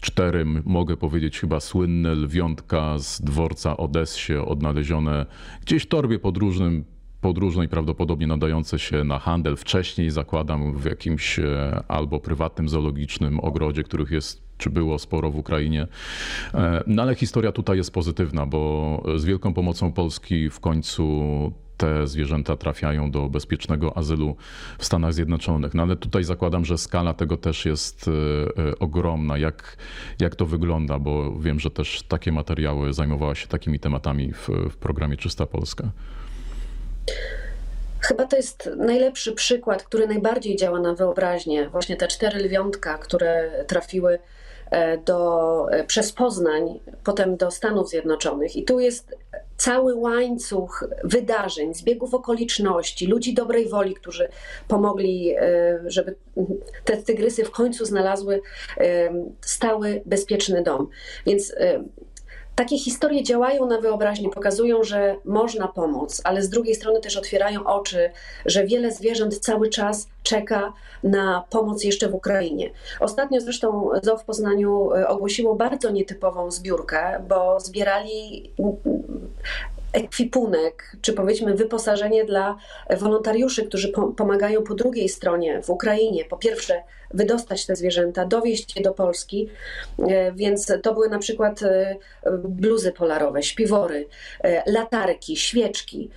cztery, 0.00 0.44
mogę 0.64 0.96
powiedzieć 0.96 1.40
chyba 1.40 1.60
słynne 1.60 2.14
lwiątka 2.14 2.98
z 2.98 3.20
dworca 3.20 3.76
Odessie, 3.76 4.34
odnalezione 4.46 5.26
gdzieś 5.60 5.82
w 5.82 5.86
torbie 5.86 6.18
podróżnym 6.18 6.84
podróżnej, 7.22 7.68
prawdopodobnie 7.68 8.26
nadające 8.26 8.78
się 8.78 9.04
na 9.04 9.18
handel. 9.18 9.56
Wcześniej 9.56 10.10
zakładam 10.10 10.76
w 10.78 10.84
jakimś 10.84 11.38
e, 11.38 11.82
albo 11.88 12.20
prywatnym 12.20 12.68
zoologicznym 12.68 13.40
ogrodzie, 13.40 13.82
których 13.82 14.10
jest 14.10 14.51
czy 14.62 14.70
było 14.70 14.98
sporo 14.98 15.30
w 15.30 15.36
Ukrainie. 15.36 15.86
E, 16.54 16.82
no 16.86 17.02
ale 17.02 17.14
historia 17.14 17.52
tutaj 17.52 17.76
jest 17.76 17.90
pozytywna, 17.90 18.46
bo 18.46 19.02
z 19.16 19.24
wielką 19.24 19.54
pomocą 19.54 19.92
Polski 19.92 20.50
w 20.50 20.60
końcu 20.60 21.22
te 21.76 22.06
zwierzęta 22.06 22.56
trafiają 22.56 23.10
do 23.10 23.28
bezpiecznego 23.28 23.96
azylu 23.96 24.36
w 24.78 24.84
Stanach 24.84 25.14
Zjednoczonych. 25.14 25.74
No 25.74 25.82
ale 25.82 25.96
tutaj 25.96 26.24
zakładam, 26.24 26.64
że 26.64 26.78
skala 26.78 27.14
tego 27.14 27.36
też 27.36 27.66
jest 27.66 28.08
e, 28.08 28.78
ogromna. 28.78 29.38
Jak, 29.38 29.76
jak 30.20 30.36
to 30.36 30.46
wygląda? 30.46 30.98
Bo 30.98 31.38
wiem, 31.40 31.60
że 31.60 31.70
też 31.70 32.02
takie 32.02 32.32
materiały 32.32 32.92
zajmowała 32.92 33.34
się 33.34 33.48
takimi 33.48 33.78
tematami 33.78 34.32
w, 34.32 34.48
w 34.70 34.76
programie 34.76 35.16
Czysta 35.16 35.46
Polska. 35.46 35.90
Chyba 38.00 38.26
to 38.26 38.36
jest 38.36 38.70
najlepszy 38.76 39.32
przykład, 39.32 39.82
który 39.82 40.06
najbardziej 40.06 40.56
działa 40.56 40.80
na 40.80 40.94
wyobraźnię. 40.94 41.68
Właśnie 41.68 41.96
te 41.96 42.08
cztery 42.08 42.38
lwiątka, 42.38 42.98
które 42.98 43.64
trafiły 43.66 44.14
e, 44.14 44.18
do, 45.04 45.66
e, 45.70 45.84
przez 45.84 46.12
Poznań, 46.12 46.80
potem 47.04 47.36
do 47.36 47.50
Stanów 47.50 47.88
Zjednoczonych. 47.88 48.56
I 48.56 48.64
tu 48.64 48.80
jest 48.80 49.16
cały 49.56 49.94
łańcuch 49.94 50.88
wydarzeń, 51.04 51.74
zbiegów 51.74 52.14
okoliczności, 52.14 53.06
ludzi 53.06 53.34
dobrej 53.34 53.68
woli, 53.68 53.94
którzy 53.94 54.28
pomogli, 54.68 55.34
e, 55.38 55.80
żeby 55.86 56.14
te 56.84 56.96
tygrysy 56.96 57.44
w 57.44 57.50
końcu 57.50 57.84
znalazły 57.84 58.40
stały, 59.40 60.02
bezpieczny 60.06 60.62
dom. 60.62 60.88
Więc 61.26 61.54
takie 62.54 62.78
historie 62.78 63.22
działają 63.22 63.66
na 63.66 63.80
wyobraźnię, 63.80 64.28
pokazują, 64.30 64.84
że 64.84 65.16
można 65.24 65.68
pomóc, 65.68 66.20
ale 66.24 66.42
z 66.42 66.48
drugiej 66.48 66.74
strony 66.74 67.00
też 67.00 67.16
otwierają 67.16 67.64
oczy, 67.64 68.10
że 68.46 68.66
wiele 68.66 68.92
zwierząt 68.92 69.38
cały 69.38 69.68
czas 69.68 70.08
czeka 70.22 70.72
na 71.02 71.44
pomoc 71.50 71.84
jeszcze 71.84 72.08
w 72.08 72.14
Ukrainie. 72.14 72.70
Ostatnio 73.00 73.40
zresztą 73.40 73.88
ZOO 74.02 74.18
w 74.18 74.24
Poznaniu 74.24 74.92
e, 74.92 75.08
ogłosiło 75.08 75.54
bardzo 75.54 75.90
nietypową 75.90 76.50
zbiórkę, 76.50 77.24
bo 77.28 77.60
zbierali 77.60 78.50
ekwipunek, 79.92 80.96
czy 81.02 81.12
powiedzmy 81.12 81.54
wyposażenie 81.54 82.24
dla 82.24 82.56
wolontariuszy, 83.00 83.66
którzy 83.66 83.92
pomagają 84.16 84.62
po 84.62 84.74
drugiej 84.74 85.08
stronie 85.08 85.62
w 85.62 85.70
Ukrainie. 85.70 86.24
Po 86.24 86.36
pierwsze, 86.36 86.82
wydostać 87.14 87.66
te 87.66 87.76
zwierzęta, 87.76 88.26
dowieść 88.26 88.76
je 88.76 88.82
do 88.82 88.94
Polski, 88.94 89.48
e, 89.98 90.32
więc 90.32 90.72
to 90.82 90.94
były 90.94 91.08
na 91.08 91.18
przykład 91.18 91.62
e, 91.62 91.96
bluzy 92.44 92.92
polarowe, 92.92 93.42
śpiwory, 93.42 94.08
e, 94.44 94.70
latarki, 94.72 95.36
świeczki, 95.36 96.10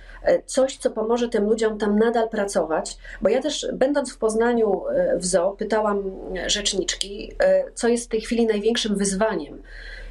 coś, 0.46 0.76
co 0.76 0.90
pomoże 0.90 1.28
tym 1.28 1.44
ludziom 1.44 1.78
tam 1.78 1.98
nadal 1.98 2.28
pracować, 2.28 2.96
bo 3.22 3.28
ja 3.28 3.42
też 3.42 3.66
będąc 3.72 4.12
w 4.12 4.18
Poznaniu 4.18 4.82
w 5.16 5.26
zoo 5.26 5.52
pytałam 5.52 6.02
rzeczniczki, 6.46 7.32
co 7.74 7.88
jest 7.88 8.04
w 8.04 8.08
tej 8.08 8.20
chwili 8.20 8.46
największym 8.46 8.96
wyzwaniem 8.96 9.62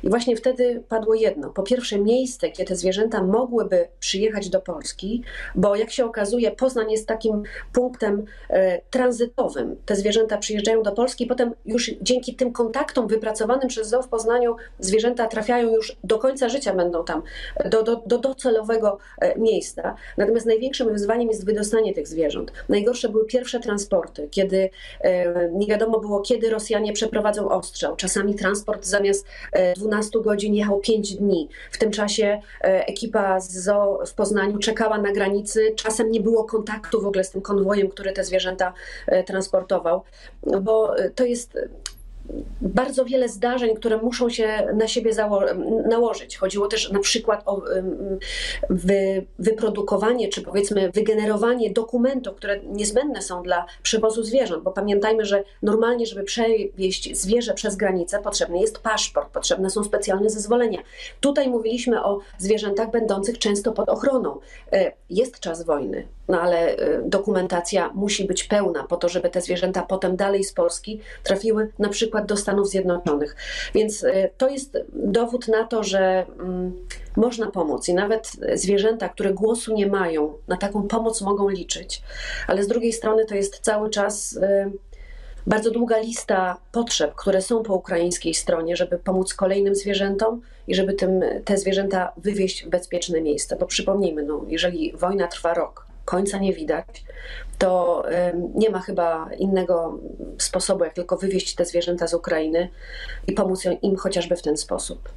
i 0.06 0.10
właśnie 0.10 0.36
wtedy 0.36 0.84
padło 0.90 1.14
jedno. 1.14 1.50
Po 1.50 1.64
pierwsze, 1.64 2.00
miejsce, 2.00 2.50
gdzie 2.50 2.66
te 2.66 2.76
zwierzęta 2.76 3.24
mogłyby 3.24 3.88
przyjechać 4.00 4.50
do 4.50 4.62
Polski, 4.62 5.24
bo 5.56 5.76
jak 5.76 5.92
się 5.92 6.06
okazuje, 6.06 6.52
Poznań 6.52 6.92
jest 6.92 7.08
takim 7.08 7.44
punktem 7.74 8.26
e, 8.50 8.82
tranzytowym. 8.82 9.76
Te 9.86 9.96
zwierzęta 9.96 10.38
przyjeżdżają 10.38 10.84
do 10.84 10.92
Polski 10.92 11.24
i 11.24 11.28
potem 11.28 11.54
już 11.66 11.92
dzięki 12.02 12.36
tym 12.36 12.52
kontaktom 12.52 13.08
wypracowanym 13.08 13.68
przez 13.68 13.90
ZOO 13.90 14.02
w 14.02 14.08
Poznaniu 14.08 14.56
zwierzęta 14.80 15.28
trafiają 15.28 15.74
już 15.76 15.98
do 16.04 16.18
końca 16.18 16.50
życia, 16.50 16.74
będą 16.74 17.04
tam, 17.04 17.22
do, 17.66 17.84
do, 17.84 18.04
do 18.06 18.18
docelowego 18.18 18.98
e, 19.22 19.40
miejsca. 19.40 19.96
Natomiast 20.18 20.46
największym 20.46 20.92
wyzwaniem 20.92 21.30
jest 21.30 21.46
wydostanie 21.46 21.94
tych 21.94 22.08
zwierząt. 22.08 22.52
Najgorsze 22.70 23.10
były 23.10 23.26
pierwsze 23.26 23.60
transporty, 23.60 24.28
kiedy 24.32 24.70
e, 25.02 25.50
nie 25.50 25.68
wiadomo 25.68 26.00
było, 26.00 26.22
kiedy 26.22 26.50
Rosjanie 26.50 26.94
przeprowadzą 26.94 27.50
ostrzał. 27.50 27.96
Czasami 27.96 28.36
transport 28.36 28.86
zamiast 28.86 29.28
12 29.76 29.95
12 29.96 30.22
godzin 30.22 30.56
jechał 30.56 30.80
5 30.80 31.16
dni. 31.16 31.50
W 31.72 31.78
tym 31.78 31.92
czasie 31.92 32.42
e, 32.62 32.88
ekipa 32.88 33.40
z 33.40 33.58
zoo 33.58 34.06
w 34.08 34.14
Poznaniu 34.14 34.58
czekała 34.58 34.98
na 34.98 35.12
granicy. 35.12 35.74
Czasem 35.76 36.12
nie 36.12 36.22
było 36.22 36.44
kontaktu 36.44 37.02
w 37.02 37.06
ogóle 37.06 37.24
z 37.24 37.32
tym 37.32 37.42
konwojem, 37.42 37.90
który 37.90 38.12
te 38.12 38.24
zwierzęta 38.24 38.74
e, 39.08 39.24
transportował, 39.24 40.04
bo 40.62 40.98
e, 40.98 41.10
to 41.10 41.26
jest 41.26 41.58
bardzo 42.62 43.06
wiele 43.06 43.30
zdarzeń, 43.30 43.76
które 43.76 43.98
muszą 43.98 44.30
się 44.30 44.68
na 44.74 44.88
siebie 44.88 45.12
nałożyć. 45.90 46.38
Chodziło 46.38 46.68
też 46.68 46.92
na 46.92 47.00
przykład 47.00 47.44
o 47.46 47.62
wy, 48.70 49.26
wyprodukowanie, 49.40 50.28
czy 50.28 50.42
powiedzmy 50.42 50.92
wygenerowanie 50.92 51.72
dokumentów, 51.72 52.36
które 52.36 52.60
niezbędne 52.60 53.22
są 53.22 53.44
dla 53.44 53.66
przewozu 53.84 54.24
zwierząt, 54.24 54.64
bo 54.64 54.72
pamiętajmy, 54.72 55.26
że 55.26 55.44
normalnie, 55.62 56.06
żeby 56.06 56.24
przewieźć 56.24 57.18
zwierzę 57.18 57.54
przez 57.54 57.76
granicę, 57.76 58.20
potrzebny 58.20 58.60
jest 58.60 58.80
paszport, 58.80 59.30
potrzebne 59.30 59.70
są 59.70 59.84
specjalne 59.84 60.30
zezwolenia. 60.30 60.80
Tutaj 61.20 61.50
mówiliśmy 61.50 62.04
o 62.04 62.20
zwierzętach 62.38 62.92
będących 62.92 63.38
często 63.38 63.72
pod 63.72 63.90
ochroną. 63.90 64.40
E, 64.72 64.92
jest 65.10 65.40
czas 65.40 65.66
wojny, 65.66 66.08
no 66.28 66.42
ale 66.42 66.78
e, 66.78 67.02
dokumentacja 67.06 67.92
musi 67.94 68.26
być 68.26 68.44
pełna 68.44 68.84
po 68.84 68.98
to, 68.98 69.10
żeby 69.10 69.30
te 69.30 69.42
zwierzęta 69.42 69.82
potem 69.82 70.16
dalej 70.16 70.44
z 70.44 70.54
Polski 70.54 71.00
trafiły 71.24 71.72
na 71.80 71.90
przykład 71.90 72.15
przykład 72.16 72.30
do 72.30 72.38
Stanów 72.38 72.70
Zjednoczonych. 72.70 73.36
Więc 73.74 74.04
y, 74.04 74.30
to 74.38 74.50
jest 74.50 74.78
dowód 74.94 75.48
na 75.48 75.64
to, 75.64 75.84
że 75.84 76.26
mm, 76.40 76.74
można 77.18 77.52
pomóc 77.52 77.90
i 77.90 77.94
nawet 77.94 78.32
zwierzęta, 78.54 79.10
które 79.10 79.34
głosu 79.34 79.74
nie 79.74 79.88
mają, 79.88 80.34
na 80.48 80.58
taką 80.58 80.88
pomoc 80.88 81.22
mogą 81.22 81.50
liczyć. 81.50 82.02
Ale 82.48 82.64
z 82.64 82.68
drugiej 82.68 82.94
strony 82.94 83.26
to 83.26 83.36
jest 83.36 83.60
cały 83.60 83.90
czas 83.90 84.34
y, 84.34 84.72
bardzo 85.48 85.72
długa 85.72 85.98
lista 85.98 86.58
potrzeb, 86.72 87.16
które 87.16 87.42
są 87.42 87.64
po 87.64 87.76
ukraińskiej 87.76 88.34
stronie, 88.34 88.76
żeby 88.76 88.98
pomóc 88.98 89.34
kolejnym 89.34 89.76
zwierzętom 89.76 90.42
i 90.68 90.76
żeby 90.76 90.94
tym, 90.94 91.22
te 91.46 91.58
zwierzęta 91.58 92.12
wywieźć 92.18 92.66
w 92.66 92.70
bezpieczne 92.70 93.22
miejsce. 93.22 93.56
Bo 93.56 93.66
przypomnijmy, 93.66 94.24
no, 94.24 94.46
jeżeli 94.48 94.94
wojna 94.98 95.28
trwa 95.28 95.54
rok, 95.54 95.85
końca 96.06 96.38
nie 96.38 96.54
widać, 96.54 97.04
to 97.58 98.04
nie 98.56 98.70
ma 98.70 98.80
chyba 98.80 99.30
innego 99.40 100.00
sposobu, 100.38 100.84
jak 100.84 100.94
tylko 100.94 101.18
wywieźć 101.18 101.56
te 101.56 101.66
zwierzęta 101.66 102.08
z 102.08 102.14
Ukrainy 102.14 102.70
i 103.28 103.34
pomóc 103.34 103.64
im 103.82 103.96
chociażby 103.96 104.36
w 104.36 104.42
ten 104.42 104.58
sposób. 104.58 105.10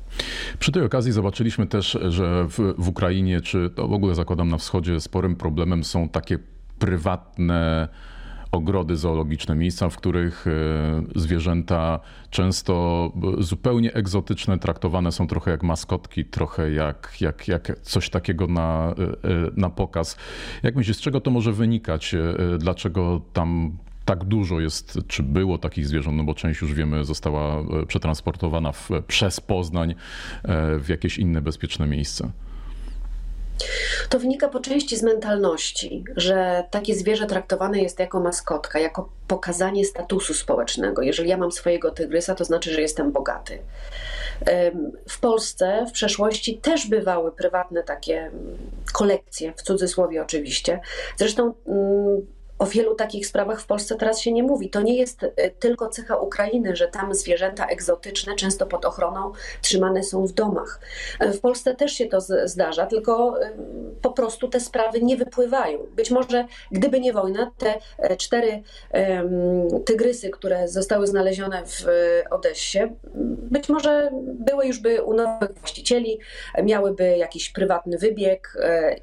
Przy 0.58 0.72
tej 0.72 0.82
okazji 0.84 1.12
zobaczyliśmy 1.12 1.66
też, 1.66 1.98
że 2.08 2.44
w, 2.48 2.74
w 2.78 2.88
Ukrainie, 2.88 3.40
czy 3.40 3.70
to 3.70 3.88
w 3.88 3.92
ogóle 3.92 4.14
zakładam 4.14 4.48
na 4.48 4.58
wschodzie, 4.58 5.00
sporym 5.00 5.36
problemem 5.36 5.84
są 5.84 6.08
takie 6.08 6.38
prywatne 6.78 7.88
ogrody 8.52 8.96
zoologiczne, 8.96 9.54
miejsca, 9.54 9.88
w 9.88 9.96
których 9.96 10.46
e, 10.46 10.50
zwierzęta 11.16 12.00
często 12.30 13.12
zupełnie 13.38 13.94
egzotyczne 13.94 14.58
traktowane 14.58 15.12
są 15.12 15.26
trochę 15.26 15.50
jak 15.50 15.62
maskotki, 15.62 16.24
trochę 16.24 16.72
jak, 16.72 17.16
jak, 17.20 17.48
jak 17.48 17.78
coś 17.82 18.10
takiego 18.10 18.46
na, 18.46 18.94
e, 18.98 19.28
e, 19.30 19.50
na 19.56 19.70
pokaz. 19.70 20.16
Jak 20.62 20.76
myślisz, 20.76 20.96
z 20.96 21.00
czego 21.00 21.20
to 21.20 21.30
może 21.30 21.52
wynikać? 21.52 22.14
Dlaczego 22.58 23.20
tam 23.32 23.76
tak 24.04 24.24
dużo 24.24 24.60
jest, 24.60 24.98
czy 25.08 25.22
było 25.22 25.58
takich 25.58 25.86
zwierząt, 25.86 26.16
no 26.16 26.24
bo 26.24 26.34
część 26.34 26.60
już 26.60 26.74
wiemy 26.74 27.04
została 27.04 27.64
przetransportowana 27.86 28.72
w, 28.72 28.90
przez 29.06 29.40
Poznań 29.40 29.94
w 30.78 30.84
jakieś 30.88 31.18
inne 31.18 31.42
bezpieczne 31.42 31.86
miejsce? 31.86 32.30
To 34.08 34.18
wynika 34.18 34.48
po 34.48 34.60
części 34.60 34.96
z 34.96 35.02
mentalności, 35.02 36.04
że 36.16 36.64
takie 36.70 36.94
zwierzę 36.94 37.26
traktowane 37.26 37.80
jest 37.80 37.98
jako 37.98 38.20
maskotka, 38.20 38.78
jako 38.78 39.08
pokazanie 39.28 39.84
statusu 39.84 40.34
społecznego. 40.34 41.02
Jeżeli 41.02 41.28
ja 41.28 41.36
mam 41.36 41.52
swojego 41.52 41.90
tygrysa, 41.90 42.34
to 42.34 42.44
znaczy, 42.44 42.72
że 42.72 42.80
jestem 42.80 43.12
bogaty. 43.12 43.58
W 45.08 45.20
Polsce 45.20 45.86
w 45.88 45.92
przeszłości 45.92 46.58
też 46.58 46.86
bywały 46.86 47.32
prywatne 47.32 47.82
takie 47.82 48.30
kolekcje, 48.92 49.52
w 49.56 49.62
cudzysłowie 49.62 50.22
oczywiście. 50.22 50.80
Zresztą 51.16 51.54
mm, 51.66 52.26
o 52.58 52.66
wielu 52.66 52.94
takich 52.94 53.26
sprawach 53.26 53.60
w 53.60 53.66
Polsce 53.66 53.96
teraz 53.96 54.20
się 54.20 54.32
nie 54.32 54.42
mówi. 54.42 54.70
To 54.70 54.82
nie 54.82 54.96
jest 54.96 55.24
e, 55.24 55.50
tylko 55.50 55.88
cecha 55.88 56.16
Ukrainy, 56.16 56.76
że 56.76 56.88
tam 56.88 57.14
zwierzęta 57.14 57.66
egzotyczne, 57.66 58.34
często 58.36 58.66
pod 58.66 58.84
ochroną, 58.84 59.32
trzymane 59.62 60.02
są 60.02 60.26
w 60.26 60.32
domach. 60.32 60.80
E, 61.20 61.32
w 61.32 61.40
Polsce 61.40 61.74
też 61.74 61.92
się 61.92 62.06
to 62.06 62.20
zdarza, 62.44 62.86
tylko 62.86 63.42
e, 63.42 63.52
po 64.02 64.10
prostu 64.10 64.48
te 64.48 64.60
sprawy 64.60 65.00
nie 65.02 65.16
wypływają. 65.16 65.78
Być 65.96 66.10
może 66.10 66.44
gdyby 66.72 67.00
nie 67.00 67.12
wojna, 67.12 67.50
te 67.58 67.74
cztery 68.16 68.62
tygrysy, 69.84 70.30
które 70.30 70.68
zostały 70.68 71.06
znalezione 71.06 71.62
w 71.66 71.86
Odessie, 72.30 72.78
być 73.50 73.68
może 73.68 74.10
były 74.24 74.66
już 74.66 74.78
by 74.78 75.02
u 75.02 75.14
nowych 75.14 75.52
właścicieli, 75.54 76.18
miałyby 76.62 77.16
jakiś 77.16 77.50
prywatny 77.50 77.98
wybieg 77.98 78.56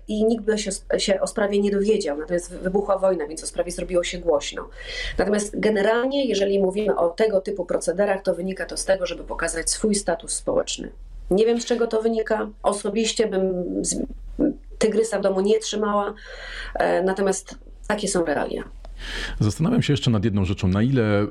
i 0.07 0.25
nikt 0.25 0.43
by 0.43 0.57
się, 0.57 0.71
się 0.97 1.21
o 1.21 1.27
sprawie 1.27 1.61
nie 1.61 1.71
dowiedział. 1.71 2.17
Natomiast 2.17 2.53
wybuchła 2.53 2.97
wojna, 2.97 3.27
więc 3.27 3.44
o 3.45 3.47
sprawie 3.47 3.71
zrobiło 3.71 4.03
się 4.03 4.17
głośno. 4.17 4.69
Natomiast 5.17 5.59
generalnie, 5.59 6.25
jeżeli 6.25 6.59
mówimy 6.59 6.97
o 6.97 7.09
tego 7.09 7.41
typu 7.41 7.65
procederach, 7.65 8.23
to 8.23 8.35
wynika 8.35 8.65
to 8.65 8.77
z 8.77 8.85
tego, 8.85 9.05
żeby 9.05 9.23
pokazać 9.23 9.69
swój 9.69 9.95
status 9.95 10.33
społeczny. 10.33 10.91
Nie 11.31 11.45
wiem, 11.45 11.61
z 11.61 11.65
czego 11.65 11.87
to 11.87 12.01
wynika. 12.01 12.47
Osobiście 12.63 13.27
bym 13.27 13.65
tygrysa 14.77 15.19
w 15.19 15.21
domu 15.21 15.41
nie 15.41 15.59
trzymała, 15.59 16.13
e, 16.75 17.03
natomiast 17.03 17.55
takie 17.87 18.07
są 18.07 18.25
realia. 18.25 18.63
Zastanawiam 19.39 19.81
się 19.81 19.93
jeszcze 19.93 20.11
nad 20.11 20.25
jedną 20.25 20.45
rzeczą. 20.45 20.67
Na 20.67 20.81
ile 20.81 21.03
e, 21.21 21.27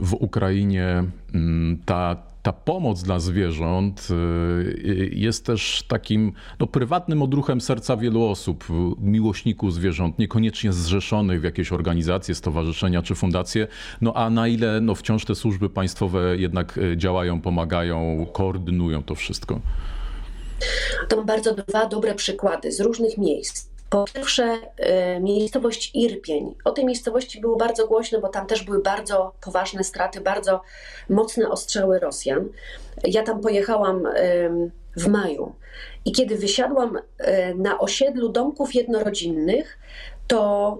w 0.00 0.14
Ukrainie 0.14 1.04
mm, 1.34 1.78
ta 1.86 2.33
ta 2.44 2.52
pomoc 2.52 3.02
dla 3.02 3.18
zwierząt 3.18 4.08
y, 4.10 5.10
jest 5.12 5.46
też 5.46 5.84
takim 5.88 6.32
no, 6.60 6.66
prywatnym 6.66 7.22
odruchem 7.22 7.60
serca 7.60 7.96
wielu 7.96 8.24
osób, 8.24 8.64
miłośników 8.98 9.74
zwierząt, 9.74 10.18
niekoniecznie 10.18 10.72
zrzeszonych 10.72 11.40
w 11.40 11.44
jakieś 11.44 11.72
organizacje, 11.72 12.34
stowarzyszenia 12.34 13.02
czy 13.02 13.14
fundacje, 13.14 13.66
no 14.00 14.14
a 14.14 14.30
na 14.30 14.48
ile 14.48 14.80
no, 14.80 14.94
wciąż 14.94 15.24
te 15.24 15.34
służby 15.34 15.70
państwowe 15.70 16.36
jednak 16.36 16.78
y, 16.78 16.96
działają, 16.96 17.40
pomagają, 17.40 18.26
koordynują 18.32 19.02
to 19.02 19.14
wszystko? 19.14 19.60
To 21.08 21.24
bardzo 21.24 21.54
dwa 21.54 21.86
dobre 21.86 22.14
przykłady 22.14 22.72
z 22.72 22.80
różnych 22.80 23.18
miejsc. 23.18 23.73
Po 23.94 24.04
pierwsze, 24.14 24.58
y, 25.16 25.20
miejscowość 25.20 25.90
Irpień. 25.94 26.54
O 26.64 26.70
tej 26.70 26.84
miejscowości 26.84 27.40
było 27.40 27.56
bardzo 27.56 27.86
głośno, 27.86 28.20
bo 28.20 28.28
tam 28.28 28.46
też 28.46 28.62
były 28.62 28.82
bardzo 28.82 29.32
poważne 29.40 29.84
straty, 29.84 30.20
bardzo 30.20 30.62
mocne 31.08 31.48
ostrzały 31.50 31.98
Rosjan. 31.98 32.48
Ja 33.04 33.22
tam 33.22 33.40
pojechałam 33.40 34.08
w 34.96 35.06
maju 35.06 35.54
i 36.04 36.12
kiedy 36.12 36.36
wysiadłam 36.36 36.96
y, 36.96 37.02
na 37.56 37.78
osiedlu 37.78 38.28
domków 38.28 38.74
jednorodzinnych, 38.74 39.78
to 40.26 40.78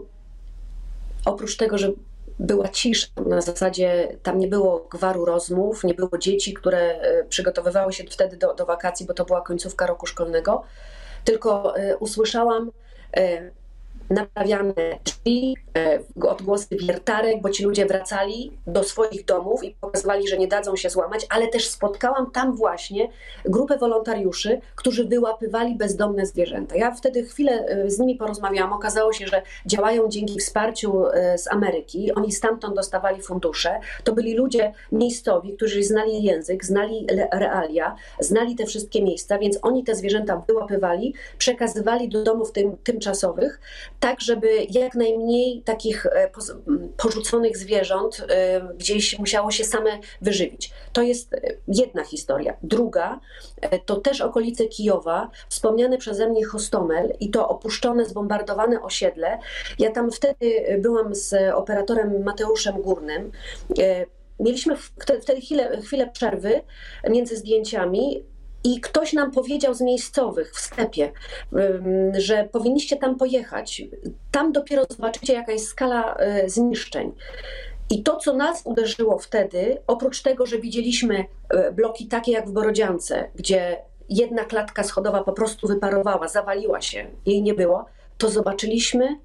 oprócz 1.24 1.57
tego, 1.57 1.79
że 1.79 1.92
była 2.38 2.68
cisza. 2.68 3.07
Na 3.27 3.40
zasadzie 3.40 4.16
tam 4.22 4.38
nie 4.38 4.48
było 4.48 4.88
gwaru 4.90 5.24
rozmów, 5.24 5.85
nie 5.85 5.94
było 5.94 6.18
dzieci, 6.18 6.55
które 6.55 7.11
y, 7.20 7.24
przygotowywały 7.29 7.92
się 7.92 8.05
wtedy 8.11 8.37
do, 8.37 8.55
do 8.55 8.66
wakacji, 8.66 9.07
bo 9.07 9.14
to 9.14 9.24
była 9.24 9.42
końcówka 9.42 9.87
roku 9.87 10.07
szkolnego. 10.07 10.62
Tylko 11.24 11.74
usłyszałam 12.00 12.70
E, 13.16 13.53
naprawiane 14.10 14.74
drzwi, 15.04 15.56
e, 15.76 15.98
odgłosy 16.28 16.76
wiertarek, 16.76 17.42
bo 17.42 17.50
ci 17.50 17.64
ludzie 17.64 17.86
wracali 17.86 18.52
do 18.66 18.82
swoich 18.82 19.24
domów 19.24 19.64
i 19.64 19.76
pokazywali, 19.80 20.28
że 20.28 20.38
nie 20.38 20.48
dadzą 20.48 20.76
się 20.76 20.90
złamać, 20.90 21.26
ale 21.28 21.48
też 21.48 21.68
spotkałam 21.68 22.30
tam 22.30 22.56
właśnie 22.56 23.08
grupę 23.44 23.78
wolontariuszy, 23.78 24.60
którzy 24.76 25.04
wyłapywali 25.04 25.74
bezdomne 25.74 26.26
zwierzęta. 26.26 26.76
Ja 26.76 26.90
wtedy 26.90 27.24
chwilę 27.24 27.66
e, 27.66 27.90
z 27.90 27.98
nimi 27.98 28.16
porozmawiałam. 28.16 28.72
Okazało 28.72 29.12
się, 29.12 29.26
że 29.26 29.42
działają 29.66 30.08
dzięki 30.08 30.40
wsparciu 30.40 31.06
e, 31.06 31.38
z 31.38 31.52
Ameryki. 31.52 32.14
Oni 32.14 32.32
stamtąd 32.32 32.76
dostawali 32.76 33.22
fundusze. 33.22 33.80
To 34.04 34.12
byli 34.12 34.34
ludzie 34.34 34.72
miejscowi, 34.92 35.56
którzy 35.56 35.82
znali 35.82 36.22
język, 36.22 36.64
znali 36.64 37.06
realia, 37.32 37.96
znali 38.20 38.56
te 38.56 38.66
wszystkie 38.66 39.02
miejsca, 39.02 39.38
więc 39.38 39.58
oni 39.62 39.84
te 39.84 39.94
zwierzęta 39.94 40.42
wyłapywali, 40.46 41.14
przekazywali 41.38 42.08
do 42.08 42.22
domów 42.22 42.52
tym, 42.52 42.76
tymczasowych 42.76 43.60
tak 44.00 44.20
żeby 44.20 44.66
jak 44.70 44.94
najmniej 44.94 45.62
takich 45.62 46.07
e, 46.07 46.30
porzuconych 46.96 47.57
zwierząt 47.57 48.26
e, 48.28 48.61
gdzieś 48.78 49.18
musiało 49.18 49.50
się 49.50 49.64
same 49.64 49.90
wyżywić. 50.22 50.72
To 50.92 51.02
jest 51.02 51.35
e, 51.35 51.40
jedna 51.68 52.04
historia. 52.04 52.57
Druga 52.62 53.20
to 53.87 53.96
też 53.96 54.20
okolice 54.20 54.64
Kijowa, 54.64 55.30
wspomniane 55.48 55.98
przeze 55.98 56.28
mnie 56.28 56.44
Hostomel 56.44 57.12
i 57.20 57.30
to 57.30 57.48
opuszczone, 57.48 58.04
zbombardowane 58.04 58.83
osiedle. 58.83 59.38
Ja 59.78 59.90
tam 59.90 60.11
wtedy 60.11 60.78
byłam 60.78 61.14
z 61.14 61.54
operatorem 61.54 62.22
Mateuszem 62.22 62.83
Górnym. 62.83 63.33
Mieliśmy 64.40 64.76
wtedy 65.20 65.40
chwilę, 65.40 65.80
chwilę 65.83 66.11
przerwy 66.11 66.61
między 67.11 67.37
zdjęciami 67.37 68.24
i 68.64 68.81
ktoś 68.81 69.12
nam 69.12 69.31
powiedział 69.31 69.74
z 69.74 69.81
miejscowych 69.81 70.55
w 70.55 70.61
stepie, 70.61 71.12
że 72.18 72.48
powinniście 72.53 72.96
tam 72.96 73.16
pojechać. 73.16 73.83
Tam 74.31 74.53
dopiero 74.53 74.85
zobaczycie, 74.90 75.33
jaka 75.33 75.53
jest 75.53 75.68
skala 75.68 76.14
e, 76.14 76.48
zniszczeń. 76.48 77.12
I 77.90 78.03
to, 78.03 78.16
co 78.16 78.35
nas 78.35 78.62
uderzyło 78.64 79.18
wtedy, 79.18 79.79
oprócz 79.87 80.22
tego, 80.22 80.46
że 80.46 80.59
widzieliśmy 80.59 81.24
e, 81.48 81.72
bloki 81.72 82.07
takie 82.07 82.33
jak 82.33 82.48
w 82.48 82.53
Borodziance, 82.53 83.31
gdzie 83.35 83.77
jedna 84.09 84.44
klatka 84.44 84.83
schodowa 84.83 85.24
po 85.24 85.33
prostu 85.33 85.68
wyparowała, 85.68 86.29
zawaliła 86.29 86.81
się, 86.81 87.07
jej 87.27 87.42
nie 87.42 87.55
było, 87.55 87.85
to 88.18 88.31
zobaczyliśmy 88.31 89.18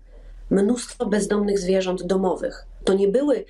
mnóstwo 0.50 1.06
bezdomnych 1.06 1.60
zwierząt 1.60 2.04
domowych. 2.04 2.69
To 2.84 2.94
nie 2.94 3.08
były 3.08 3.46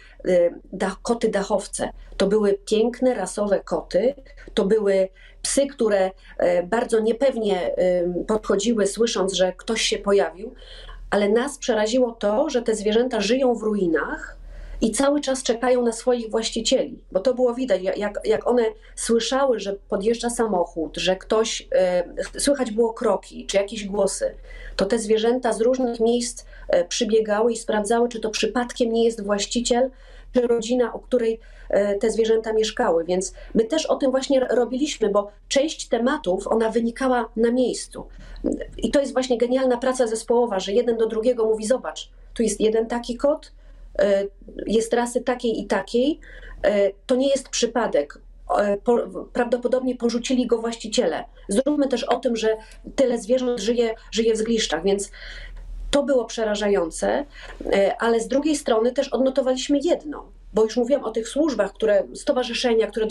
e, 0.81 0.95
koty 1.01 1.29
dachowce, 1.29 1.89
to 2.17 2.27
były 2.27 2.59
piękne, 2.65 3.13
rasowe 3.13 3.59
koty, 3.59 4.15
to 4.53 4.65
były 4.65 5.09
psy, 5.41 5.67
które 5.67 6.11
e, 6.37 6.63
bardzo 6.63 6.99
niepewnie 6.99 7.75
podchodziły, 8.27 8.87
słysząc, 8.87 9.33
że 9.33 9.53
ktoś 9.53 9.81
się 9.81 9.97
pojawił, 9.97 10.53
ale 11.09 11.29
nas 11.29 11.57
przeraziło 11.57 12.11
to, 12.11 12.49
że 12.49 12.61
te 12.61 12.75
zwierzęta 12.75 13.21
żyją 13.21 13.55
w 13.55 13.63
ruinach 13.63 14.38
i 14.81 14.91
cały 14.91 15.21
czas 15.21 15.43
czekają 15.43 15.81
na 15.81 15.91
swoich 15.91 16.29
właścicieli, 16.29 16.99
bo 17.11 17.19
to 17.19 17.33
było 17.33 17.53
widać, 17.53 17.81
jak, 17.81 18.19
jak 18.23 18.47
one 18.47 18.63
słyszały, 18.95 19.59
że 19.59 19.75
podjeżdża 19.89 20.29
samochód, 20.29 20.97
że 20.97 21.15
ktoś, 21.15 21.67
e, 21.71 22.03
słychać 22.39 22.71
było 22.71 22.93
kroki 22.93 23.45
czy 23.45 23.57
jakieś 23.57 23.85
głosy, 23.85 24.35
to 24.75 24.85
te 24.85 24.99
zwierzęta 24.99 25.53
z 25.53 25.61
różnych 25.61 25.99
miejsc 25.99 26.45
e, 26.67 26.85
przybiegały 26.85 27.51
i 27.53 27.57
sprawdzały, 27.57 28.09
czy 28.09 28.19
to 28.19 28.29
przypadkiem 28.29 28.93
nie 28.93 29.03
jest 29.03 29.23
właściciel, 29.23 29.91
czy 30.33 30.41
rodzina, 30.41 30.91
u 30.93 30.99
której 30.99 31.39
e, 31.69 31.95
te 31.95 32.11
zwierzęta 32.11 32.53
mieszkały. 32.53 33.05
Więc 33.05 33.33
my 33.55 33.65
też 33.65 33.85
o 33.85 33.95
tym 33.95 34.11
właśnie 34.11 34.39
robiliśmy, 34.39 35.09
bo 35.09 35.31
część 35.47 35.87
tematów 35.87 36.47
ona 36.47 36.69
wynikała 36.69 37.29
na 37.35 37.51
miejscu. 37.51 38.05
I 38.77 38.91
to 38.91 38.99
jest 38.99 39.13
właśnie 39.13 39.37
genialna 39.37 39.77
praca 39.77 40.07
zespołowa, 40.07 40.59
że 40.59 40.73
jeden 40.73 40.97
do 40.97 41.07
drugiego 41.07 41.45
mówi: 41.45 41.65
Zobacz, 41.65 42.09
tu 42.33 42.43
jest 42.43 42.61
jeden 42.61 42.87
taki 42.87 43.17
kot, 43.17 43.51
jest 44.67 44.93
rasy 44.93 45.21
takiej 45.21 45.59
i 45.59 45.67
takiej. 45.67 46.19
E, 46.63 46.91
to 47.05 47.15
nie 47.15 47.29
jest 47.29 47.49
przypadek. 47.49 48.21
prawdopodobnie 49.33 49.95
porzucili 49.95 50.47
go 50.47 50.57
właściciele. 50.57 51.25
Zróbmy 51.49 51.87
też 51.87 52.03
o 52.03 52.15
tym, 52.15 52.35
że 52.35 52.57
tyle 52.95 53.17
zwierząt 53.17 53.59
żyje, 53.59 53.95
żyje 54.11 54.33
w 54.33 54.37
zgliszczach, 54.37 54.83
więc 54.83 55.11
to 55.91 56.03
było 56.03 56.25
przerażające, 56.25 57.25
ale 57.99 58.19
z 58.19 58.27
drugiej 58.27 58.55
strony 58.55 58.91
też 58.91 59.07
odnotowaliśmy 59.07 59.79
jedno, 59.83 60.31
bo 60.53 60.63
już 60.63 60.77
mówiłam 60.77 61.03
o 61.03 61.11
tych 61.11 61.29
służbach, 61.29 61.73
które, 61.73 62.03
stowarzyszenia, 62.15 62.87
które 62.87 63.07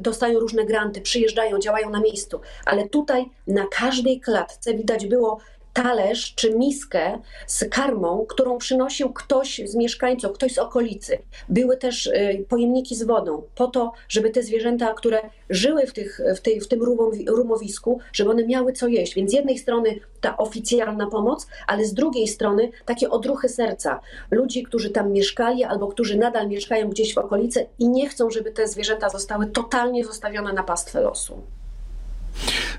dostają 0.00 0.40
różne 0.40 0.64
granty, 0.64 1.00
przyjeżdżają, 1.00 1.58
działają 1.58 1.90
na 1.90 2.00
miejscu, 2.00 2.40
ale 2.64 2.88
tutaj 2.88 3.24
na 3.46 3.66
każdej 3.70 4.20
klatce 4.20 4.74
widać 4.74 5.06
było 5.06 5.38
talerz 5.82 6.34
czy 6.34 6.54
miskę 6.54 7.18
z 7.46 7.64
karmą, 7.70 8.26
którą 8.28 8.58
przynosił 8.58 9.12
ktoś 9.12 9.60
z 9.64 9.74
mieszkańców, 9.74 10.32
ktoś 10.32 10.54
z 10.54 10.58
okolicy. 10.58 11.18
Były 11.48 11.76
też 11.76 12.06
y, 12.06 12.44
pojemniki 12.48 12.96
z 12.96 13.02
wodą, 13.02 13.42
po 13.54 13.66
to, 13.66 13.92
żeby 14.08 14.30
te 14.30 14.42
zwierzęta, 14.42 14.94
które 14.94 15.20
żyły 15.50 15.86
w, 15.86 15.92
tych, 15.92 16.20
w, 16.36 16.40
tej, 16.40 16.60
w 16.60 16.68
tym 16.68 16.80
rumowisku, 17.28 18.00
żeby 18.12 18.30
one 18.30 18.46
miały 18.46 18.72
co 18.72 18.88
jeść. 18.88 19.14
Więc 19.14 19.30
z 19.30 19.34
jednej 19.34 19.58
strony 19.58 20.00
ta 20.20 20.36
oficjalna 20.36 21.06
pomoc, 21.06 21.46
ale 21.66 21.84
z 21.84 21.94
drugiej 21.94 22.28
strony 22.28 22.70
takie 22.84 23.10
odruchy 23.10 23.48
serca. 23.48 24.00
Ludzi, 24.30 24.62
którzy 24.62 24.90
tam 24.90 25.12
mieszkali 25.12 25.64
albo 25.64 25.88
którzy 25.88 26.18
nadal 26.18 26.48
mieszkają 26.48 26.88
gdzieś 26.88 27.14
w 27.14 27.18
okolicy 27.18 27.66
i 27.78 27.88
nie 27.88 28.08
chcą, 28.08 28.30
żeby 28.30 28.50
te 28.52 28.68
zwierzęta 28.68 29.08
zostały 29.08 29.46
totalnie 29.46 30.04
zostawione 30.04 30.52
na 30.52 30.62
pastwę 30.62 31.00
losu. 31.00 31.42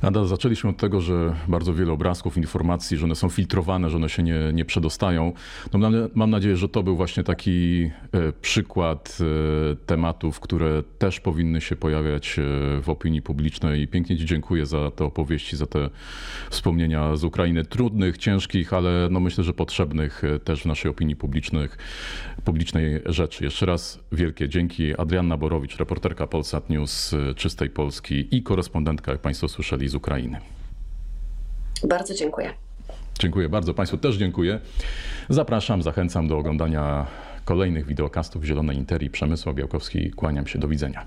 Ada, 0.01 0.25
zaczęliśmy 0.25 0.69
od 0.69 0.77
tego, 0.77 1.01
że 1.01 1.35
bardzo 1.47 1.73
wiele 1.73 1.91
obrazków, 1.91 2.37
informacji, 2.37 2.97
że 2.97 3.05
one 3.05 3.15
są 3.15 3.29
filtrowane, 3.29 3.89
że 3.89 3.97
one 3.97 4.09
się 4.09 4.23
nie, 4.23 4.39
nie 4.53 4.65
przedostają. 4.65 5.33
No 5.73 5.91
mam, 6.15 6.29
nadzieję, 6.29 6.57
że 6.57 6.69
to 6.69 6.83
był 6.83 6.95
właśnie 6.95 7.23
taki 7.23 7.89
e, 8.11 8.31
przykład 8.41 9.17
e, 9.21 9.75
tematów, 9.75 10.39
które 10.39 10.83
też 10.97 11.19
powinny 11.19 11.61
się 11.61 11.75
pojawiać 11.75 12.39
e, 12.39 12.41
w 12.81 12.89
opinii 12.89 13.21
publicznej. 13.21 13.81
I 13.81 13.87
pięknie 13.87 14.17
Ci 14.17 14.25
dziękuję 14.25 14.65
za 14.65 14.91
te 14.91 15.05
opowieści, 15.05 15.57
za 15.57 15.65
te 15.65 15.89
wspomnienia 16.49 17.15
z 17.15 17.23
Ukrainy. 17.23 17.65
Trudnych, 17.65 18.17
ciężkich, 18.17 18.73
ale 18.73 19.07
no 19.11 19.19
myślę, 19.19 19.43
że 19.43 19.53
potrzebnych 19.53 20.21
też 20.43 20.61
w 20.61 20.65
naszej 20.65 20.91
opinii 20.91 21.15
publicznej, 21.15 21.69
publicznej 22.45 23.01
rzeczy. 23.05 23.43
Jeszcze 23.43 23.65
raz 23.65 23.99
wielkie 24.11 24.49
dzięki. 24.49 24.97
Adrianna 24.97 25.37
Borowicz, 25.37 25.77
reporterka 25.77 26.27
Polsat 26.27 26.69
News 26.69 27.15
Czystej 27.35 27.69
Polski 27.69 28.35
i 28.35 28.43
korespondentka, 28.43 29.11
jak 29.11 29.21
Państwo 29.21 29.48
słyszeli, 29.49 29.89
z 29.89 29.95
Ukrainy. 29.95 30.39
Bardzo 31.83 32.13
dziękuję. 32.13 32.53
Dziękuję 33.19 33.49
bardzo. 33.49 33.73
Państwu 33.73 33.97
też 33.97 34.15
dziękuję. 34.15 34.59
Zapraszam, 35.29 35.83
zachęcam 35.83 36.27
do 36.27 36.37
oglądania 36.37 37.05
kolejnych 37.45 37.85
wideokastów 37.85 38.43
Zielonej 38.43 38.77
Interii. 38.77 39.09
Przemysła 39.09 39.53
Białkowski. 39.53 40.11
Kłaniam 40.11 40.47
się. 40.47 40.59
Do 40.59 40.67
widzenia. 40.67 41.05